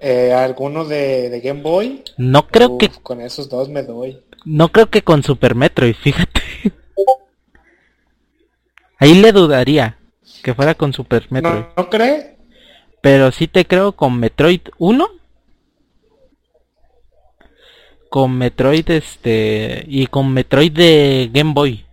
[0.00, 2.02] Eh, alguno de, de Game Boy.
[2.16, 4.20] No creo Uf, que, Con esos dos me doy.
[4.44, 6.40] No creo que con Super Metroid, fíjate.
[8.98, 9.98] Ahí le dudaría
[10.42, 12.36] que fuera con Super Metroid, ¿No, ¿No cree?
[13.00, 15.08] pero sí te creo con Metroid 1,
[18.08, 21.84] con Metroid este y con Metroid de Game Boy.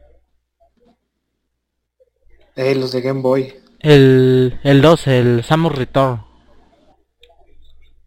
[2.55, 3.53] Eh, los de Game Boy.
[3.79, 6.23] El, el 2, el Samus Return.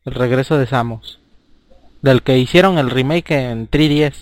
[0.04, 1.20] El regreso de Samus.
[2.02, 4.14] Del que hicieron el remake en 3DS.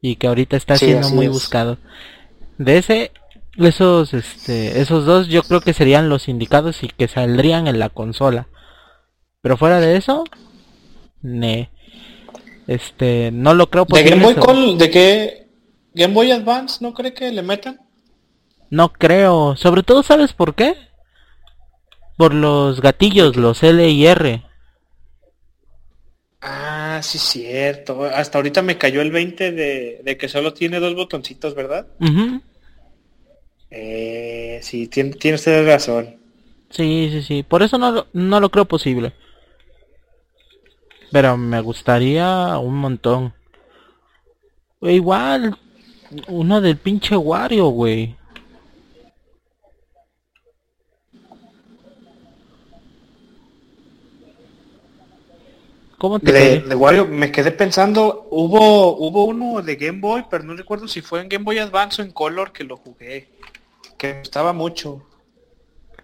[0.00, 1.32] Y que ahorita está Sí, siendo muy es.
[1.32, 1.78] buscado.
[2.58, 3.12] De ese,
[3.56, 7.88] esos, este, esos dos yo creo que serían los indicados y que saldrían en la
[7.88, 8.48] consola.
[9.42, 10.24] Pero fuera de eso,
[11.22, 11.70] ne.
[12.66, 15.48] Este, no lo creo ¿De Game Boy Col- ¿De qué?
[15.94, 17.80] ¿Game Boy Advance no cree que le metan?
[18.70, 19.56] No creo.
[19.56, 20.76] Sobre todo, ¿sabes por qué?
[22.16, 24.44] Por los gatillos, los L y R.
[26.40, 28.04] Ah, sí, cierto.
[28.04, 31.86] Hasta ahorita me cayó el 20 de, de que solo tiene dos botoncitos, ¿verdad?
[33.70, 36.16] Eh, sí, tiene, tiene usted razón.
[36.70, 37.42] Sí, sí, sí.
[37.42, 39.12] Por eso no, lo- no lo creo posible.
[41.10, 43.32] Pero me gustaría un montón.
[44.80, 45.56] Igual,
[46.28, 48.14] uno del pinche Wario, güey.
[55.98, 60.44] ¿Cómo te De, de Wario me quedé pensando, hubo hubo uno de Game Boy, pero
[60.44, 63.28] no recuerdo si fue en Game Boy Advance o en Color que lo jugué.
[63.96, 65.04] Que me gustaba mucho.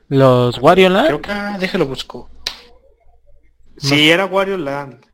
[0.09, 1.07] Los Wario Land?
[1.07, 2.29] Creo que ah, déjelo busco.
[3.77, 5.07] Sí, era Wario Land.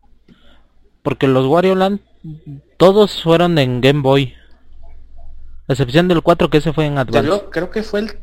[1.02, 2.00] Porque los Wario Land
[2.78, 4.34] todos fueron en Game Boy.
[5.68, 7.28] A excepción del 4 que ese fue en Advance.
[7.28, 8.18] Yo creo que fue el...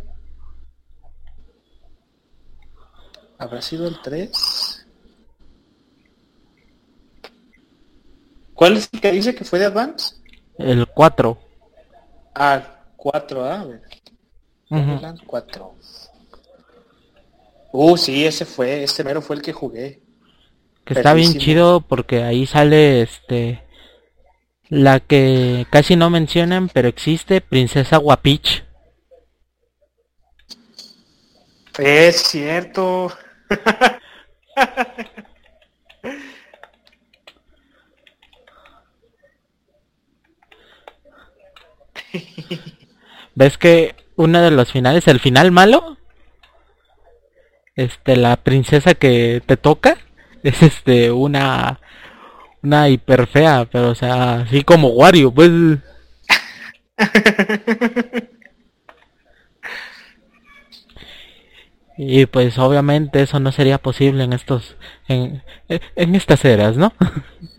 [3.38, 4.76] ¿Habrá sido el 3?
[8.58, 10.16] ¿Cuál es el que dice que fue de Advance?
[10.58, 11.38] El 4.
[12.34, 12.60] Ah,
[12.95, 13.82] 4, ah, a ver.
[14.72, 14.99] Ujú.
[14.99, 15.76] Land 4.
[17.72, 20.01] Uh, sí, ese fue, ese mero fue el que jugué.
[20.84, 23.64] Que está bien chido porque ahí sale este
[24.70, 28.66] la que casi no mencionan pero existe Princesa Guapich.
[31.78, 33.12] Es cierto.
[43.36, 45.97] ¿Ves que uno de los finales, el final malo?
[47.76, 49.97] Este, la princesa que te toca
[50.43, 51.80] es este una
[52.63, 55.51] una hiper fea, pero o sea, así como Wario, pues
[61.99, 66.93] Y pues obviamente eso no sería posible en estos en, en estas eras, ¿no?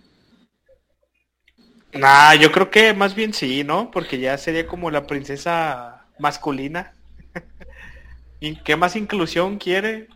[1.92, 3.90] Nah, yo creo que más bien sí, ¿no?
[3.90, 6.92] Porque ya sería como la princesa masculina.
[8.40, 10.08] ¿Y qué más inclusión quiere?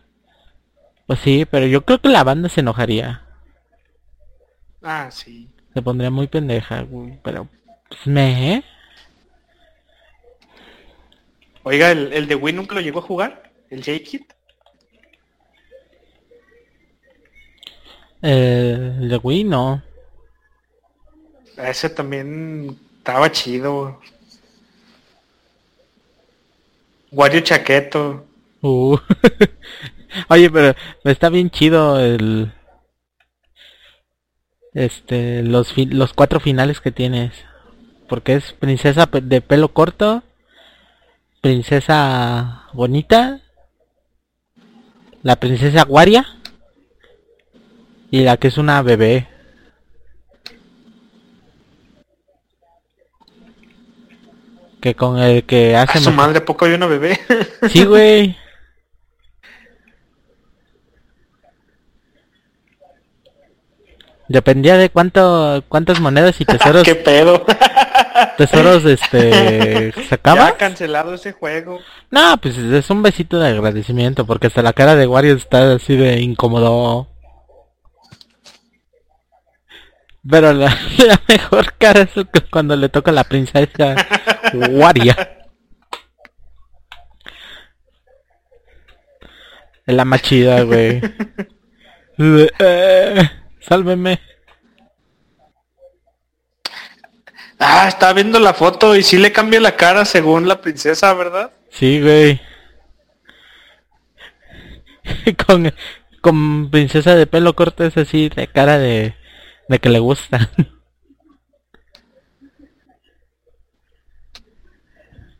[1.07, 3.21] Pues sí, pero yo creo que la banda se enojaría.
[4.81, 5.49] Ah, sí.
[5.73, 7.47] Se pondría muy pendeja, güey, pero
[7.87, 8.63] pues me, ¿eh?
[11.63, 13.51] Oiga, ¿el, el de Wii nunca lo llegó a jugar?
[13.69, 14.33] ¿El J-Kit?
[18.21, 19.81] Eh, el de Wii no.
[21.57, 23.99] Ese también estaba chido.
[27.11, 28.25] Wario Chaqueto.
[28.61, 28.97] Uh.
[30.29, 32.51] Oye, pero está bien chido el
[34.73, 37.31] este los los cuatro finales que tienes
[38.09, 40.23] porque es princesa de pelo corto
[41.41, 43.41] princesa bonita
[45.21, 46.25] la princesa Waria
[48.09, 49.27] y la que es una bebé
[54.83, 57.17] que con el que A hace su mejor- madre, ¿a poco hay una bebé?
[57.69, 58.35] sí güey
[64.27, 67.45] dependía de cuánto cuántas monedas y tesoros ¿Qué pedo?
[68.37, 71.79] tesoros este sacabas Ya cancelado ese juego.
[72.11, 75.95] No, pues es un besito de agradecimiento porque hasta la cara de Wario está así
[75.95, 77.07] de incómodo.
[80.29, 80.67] Pero la,
[81.05, 83.95] la mejor cara es cu- cuando le toca a la princesa
[84.53, 85.15] Waria.
[89.85, 91.01] Es la más chida, güey.
[92.17, 94.19] Eh, Sálveme.
[97.59, 101.51] Ah, estaba viendo la foto y sí le cambia la cara según la princesa, ¿verdad?
[101.69, 102.39] Sí, güey.
[105.47, 105.73] con,
[106.21, 109.15] con princesa de pelo corto es así de cara de,
[109.67, 110.49] de que le gusta.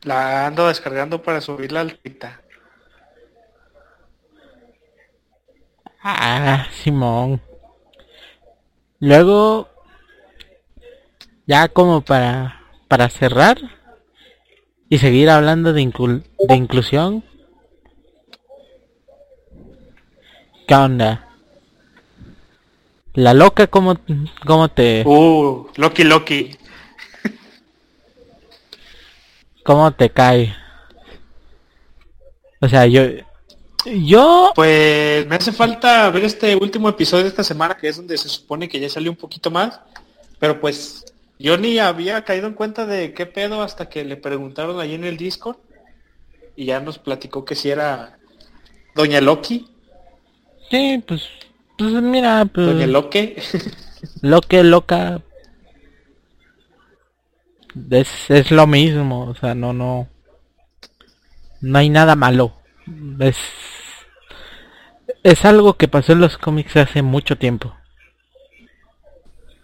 [0.03, 2.41] La ando descargando para subirla al Tita.
[6.03, 7.41] ah, Simón.
[8.99, 9.69] Luego,
[11.45, 13.57] ya como para, para cerrar
[14.89, 17.23] y seguir hablando de, inclu- de inclusión.
[20.67, 21.27] ¿Qué onda?
[23.15, 23.99] La loca, ¿cómo,
[24.45, 25.03] cómo te...
[25.05, 26.57] Uh, Loki Loki.
[29.63, 30.55] ¿Cómo te cae?
[32.59, 33.03] O sea, yo...
[33.85, 34.51] Yo...
[34.55, 38.29] Pues me hace falta ver este último episodio de esta semana, que es donde se
[38.29, 39.79] supone que ya salió un poquito más.
[40.39, 41.05] Pero pues
[41.37, 45.03] yo ni había caído en cuenta de qué pedo hasta que le preguntaron ahí en
[45.03, 45.57] el Discord.
[46.55, 48.17] Y ya nos platicó que si era
[48.95, 49.67] Doña Loki.
[50.71, 51.21] Sí, pues...
[51.77, 52.67] Pues mira, pues...
[52.67, 53.41] Doña Loque.
[54.21, 55.21] Lo que loca...
[57.89, 60.07] Es, es lo mismo, o sea, no, no...
[61.61, 62.53] No hay nada malo.
[63.19, 63.37] Es...
[65.23, 67.75] Es algo que pasó en los cómics hace mucho tiempo.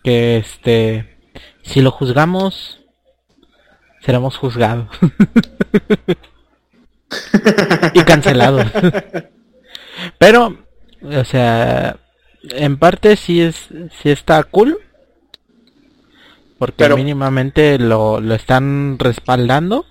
[0.04, 1.18] Que este...
[1.64, 2.80] Si lo juzgamos...
[4.02, 4.88] Seremos juzgados.
[7.94, 8.66] y cancelados.
[10.18, 10.69] Pero,
[11.04, 11.98] o sea,
[12.44, 13.68] en parte sí es,
[14.02, 14.80] sí está cool.
[16.58, 19.86] Porque Pero- mínimamente lo, lo están respaldando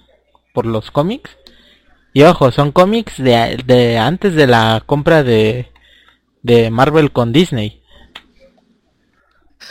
[0.53, 1.31] por los cómics.
[2.13, 5.71] Y ojo, son cómics de, de antes de la compra de,
[6.43, 7.81] de Marvel con Disney.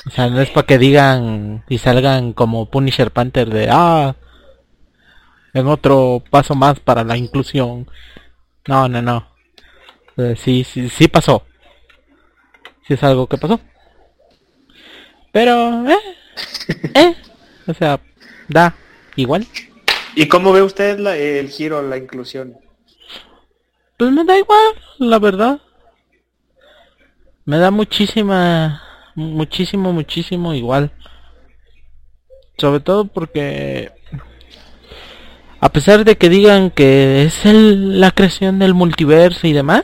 [0.05, 4.15] O sea, no es para que digan y salgan como Punisher Panther de, ah,
[5.53, 7.89] en otro paso más para la inclusión.
[8.67, 9.27] No, no, no.
[10.17, 11.45] Eh, sí, sí, sí pasó.
[12.87, 13.59] Sí es algo que pasó.
[15.31, 15.97] Pero, eh,
[16.95, 17.15] eh,
[17.67, 17.99] o sea,
[18.47, 18.75] da
[19.15, 19.45] igual.
[20.15, 22.57] ¿Y cómo ve usted la- el giro, la inclusión?
[23.97, 24.59] Pues me da igual,
[24.99, 25.61] la verdad.
[27.45, 28.81] Me da muchísima,
[29.15, 30.91] muchísimo, muchísimo igual.
[32.57, 33.91] Sobre todo porque,
[35.59, 39.83] a pesar de que digan que es el, la creación del multiverso y demás,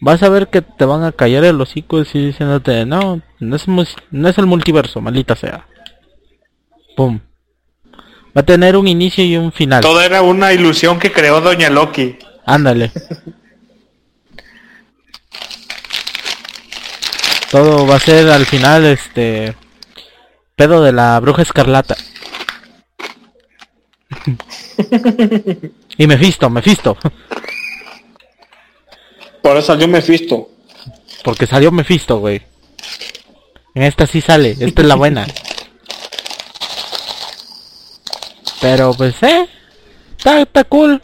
[0.00, 3.66] vas a ver que te van a callar el hocico y diciéndote, no, no es,
[4.10, 5.66] no es el multiverso, maldita sea.
[6.96, 7.20] Pum.
[8.36, 9.82] Va a tener un inicio y un final.
[9.82, 12.16] Todo era una ilusión que creó Doña Loki.
[12.46, 12.90] Ándale.
[17.50, 19.54] Todo va a ser al final este
[20.56, 21.96] pedo de la bruja escarlata.
[25.98, 26.96] y Mephisto, Mephisto,
[29.42, 30.50] Por eso salió Mephisto.
[31.24, 32.42] porque salió Mephisto, güey.
[33.74, 35.26] En esta sí sale, esta es la buena.
[38.60, 39.48] Pero pues, eh,
[40.16, 41.00] está, está cool.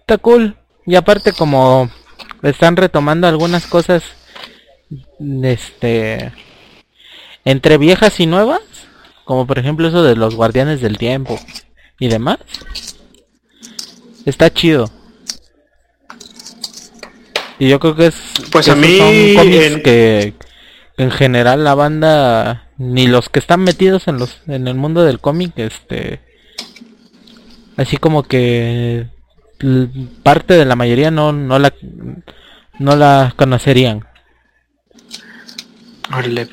[0.00, 0.56] Está cool.
[0.86, 1.90] Y aparte como
[2.42, 4.02] están retomando algunas cosas,
[5.42, 6.32] este,
[7.44, 8.60] entre viejas y nuevas,
[9.24, 11.38] como por ejemplo eso de los guardianes del tiempo
[11.98, 12.38] y demás.
[14.24, 14.90] Está chido.
[17.58, 18.16] Y yo creo que es
[18.50, 20.34] Pues que a mí, son cómics en- que
[20.96, 25.20] en general la banda ni los que están metidos en los en el mundo del
[25.20, 26.20] cómic este
[27.76, 29.06] así como que
[30.22, 31.72] parte de la mayoría no no la
[32.78, 34.04] no la conocerían.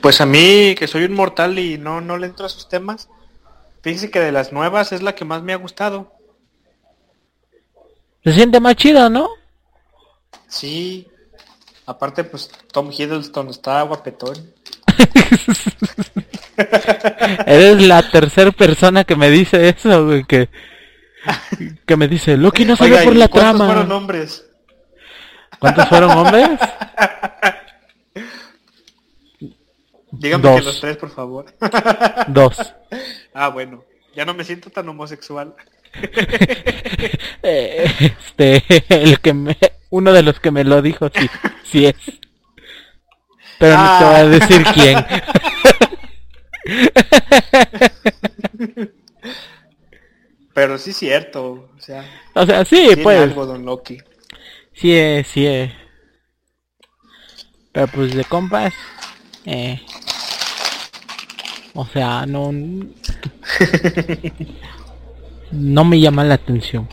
[0.02, 3.10] Pues a mí, que soy un mortal y no, no le entro a sus temas,
[3.82, 6.12] fíjese que de las nuevas es la que más me ha gustado.
[8.24, 9.30] Se siente más chido, ¿no?
[10.48, 11.08] Sí.
[11.86, 14.54] Aparte, pues Tom Hiddleston está guapetón.
[17.48, 20.50] Eres la tercera persona que me dice eso, güey, que
[21.86, 23.74] que me dice, Loki no Oiga, por ¿y la cuántos trama.
[23.74, 24.46] fueron hombres?
[25.60, 26.50] ¿Cuántos fueron hombres?
[30.12, 30.60] Dígame Dos.
[30.60, 31.46] que los tres, por favor.
[32.28, 32.74] Dos.
[33.34, 33.84] Ah, bueno.
[34.16, 35.56] Ya no me siento tan homosexual.
[37.44, 39.58] Este, el que me,
[39.90, 41.28] uno de los que me lo dijo, sí,
[41.64, 41.96] sí es.
[43.58, 45.04] Pero no te voy a decir quién.
[50.54, 51.70] Pero sí es cierto.
[51.76, 53.98] O sea, O sea, sí, tiene pues, algo Don Loki.
[54.74, 55.72] sí es, sí es.
[57.72, 58.74] Pero pues de compas,
[59.46, 59.82] eh,
[61.74, 62.52] o sea, no,
[65.52, 66.88] no me llama la atención.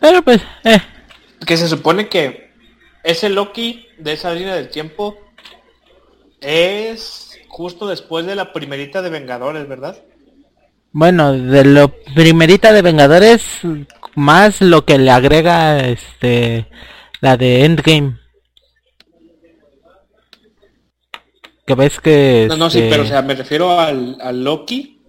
[0.00, 0.80] Pero pues, eh,
[1.46, 2.50] Que se supone que
[3.04, 5.18] ese Loki de esa línea del tiempo
[6.40, 10.02] es justo después de la primerita de Vengadores, ¿verdad?
[10.92, 13.44] Bueno, de lo primerita de Vengadores,
[14.14, 16.66] más lo que le agrega este
[17.20, 18.19] la de Endgame.
[21.70, 25.00] Que ves que No, no, sí, este, pero o sea, me refiero al, al Loki.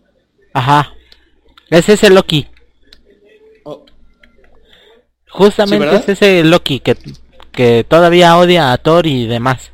[0.54, 0.94] ajá.
[1.72, 2.48] Es ese Loki.
[3.64, 3.84] Oh,
[5.28, 6.96] Justamente es ese Loki que
[7.52, 9.72] que todavía odia a Thor y demás.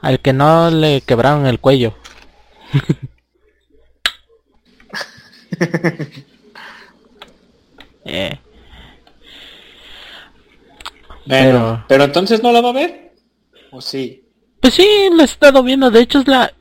[0.00, 1.94] Al que no le quebraron el cuello.
[8.06, 8.38] eh,
[11.26, 12.04] Pero- pero...
[12.04, 13.12] entonces no la va a ver.
[13.70, 14.24] ¿O sí?
[14.60, 15.90] Pues sí, la he estado viendo.
[15.90, 16.52] De hecho es la...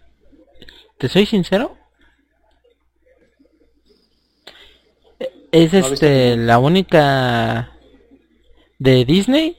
[0.97, 1.78] ¿Te soy sincero?
[5.51, 7.72] Es ¿No viste este la única
[8.80, 9.57] de Disney,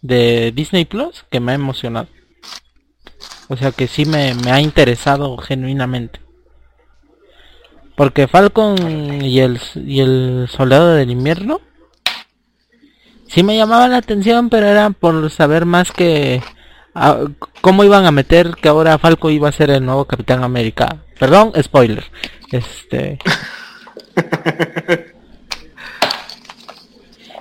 [0.00, 2.08] de Disney Plus, que me ha emocionado.
[3.48, 6.20] O sea que sí me, me ha interesado genuinamente.
[7.96, 11.60] Porque Falcon y el, y el Soldado del Invierno
[13.36, 16.40] sí me llamaba la atención, pero era por saber más que
[16.94, 17.26] ah,
[17.60, 21.04] cómo iban a meter que ahora Falco iba a ser el nuevo Capitán América.
[21.18, 22.02] Perdón, spoiler.
[22.50, 23.18] Este.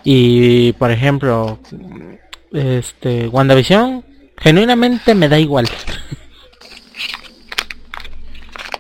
[0.04, 1.60] y por ejemplo,
[2.52, 4.04] este WandaVision
[4.38, 5.70] genuinamente me da igual.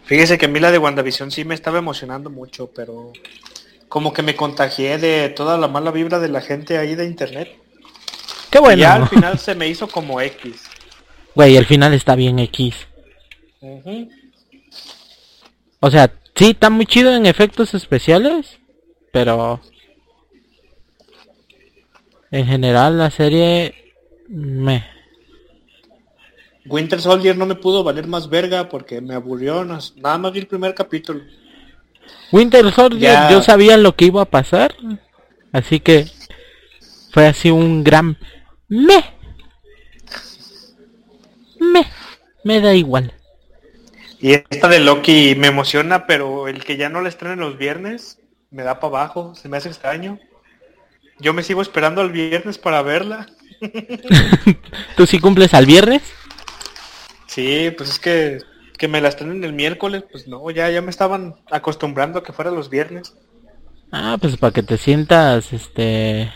[0.04, 3.14] Fíjese que a mí la de WandaVision sí me estaba emocionando mucho, pero
[3.90, 7.50] como que me contagié de toda la mala vibra de la gente ahí de internet.
[8.50, 8.78] Qué Y bueno.
[8.78, 10.64] ya al final se me hizo como X.
[11.36, 12.88] Güey, el final está bien X.
[13.62, 14.10] Ujú.
[15.80, 18.60] O sea, sí, está muy chido en efectos especiales,
[19.12, 19.62] pero
[22.32, 23.74] en general la serie
[24.28, 24.84] me
[26.66, 29.64] Winter Soldier no me pudo valer más verga porque me aburrió.
[29.64, 31.22] Nada más vi el primer capítulo.
[32.32, 33.32] Winter Soldier Ya.
[33.32, 34.76] yo sabía lo que iba a pasar,
[35.52, 36.08] así que
[37.12, 38.18] fue así un gran
[38.68, 39.04] me
[41.60, 41.86] me
[42.44, 43.14] me da igual.
[44.20, 48.20] Y esta de Loki me emociona, pero el que ya no la estrenen los viernes
[48.50, 49.36] me da para abajo.
[49.36, 50.20] Se me hace extraño.
[51.20, 53.28] Yo me sigo esperando al viernes para verla.
[54.96, 56.02] ¿Tú sí cumples al viernes?
[57.28, 58.40] Sí, pues es que
[58.78, 62.34] que me la estrenen el miércoles, pues no, ya ya me estaban acostumbrando a que
[62.34, 63.16] fuera los viernes.
[63.92, 66.32] Ah, pues para que te sientas, este,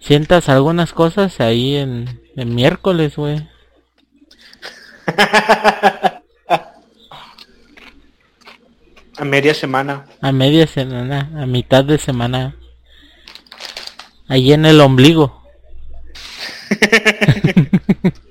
[0.00, 3.48] sientas algunas cosas ahí en, en miércoles, güey.
[9.18, 10.06] A media semana.
[10.20, 12.56] A media semana, a mitad de semana.
[14.26, 15.42] Ahí en el ombligo.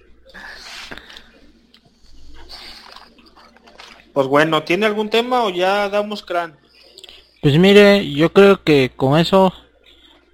[4.13, 6.57] pues bueno, ¿tiene algún tema o ya damos crán?
[7.41, 9.53] Pues mire, yo creo que con eso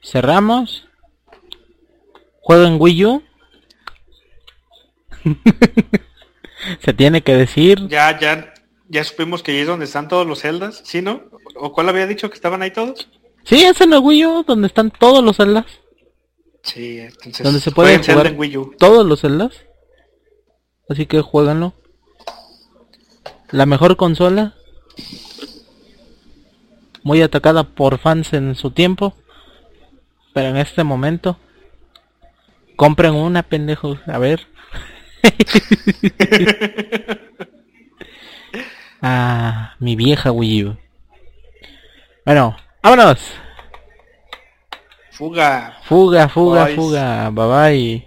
[0.04, 0.88] cerramos.
[2.42, 3.24] Juego en Wii U.
[6.84, 7.88] Se tiene que decir.
[7.88, 8.54] Ya, ya,
[8.90, 11.24] ya supimos que ahí es donde están todos los celdas, ¿sí no?
[11.56, 13.10] ¿O cuál había dicho que estaban ahí todos?
[13.44, 15.66] Sí, es en el Wii U donde están todos los celdas.
[16.64, 17.44] Sí, entonces.
[17.44, 18.76] Donde se pueden jugar en Wii U.
[18.78, 19.54] todos los celdas.
[20.90, 21.74] Así que jueganlo.
[23.52, 24.54] La mejor consola.
[27.04, 29.14] Muy atacada por fans en su tiempo.
[30.34, 31.38] Pero en este momento.
[32.76, 33.98] Compren una, pendejo.
[34.06, 34.48] A ver.
[39.02, 40.78] ah, mi vieja Wii U.
[42.26, 43.20] Bueno, vámonos.
[45.12, 45.78] Fuga.
[45.84, 47.30] Fuga, fuga, fuga.
[47.32, 48.07] Bye bye.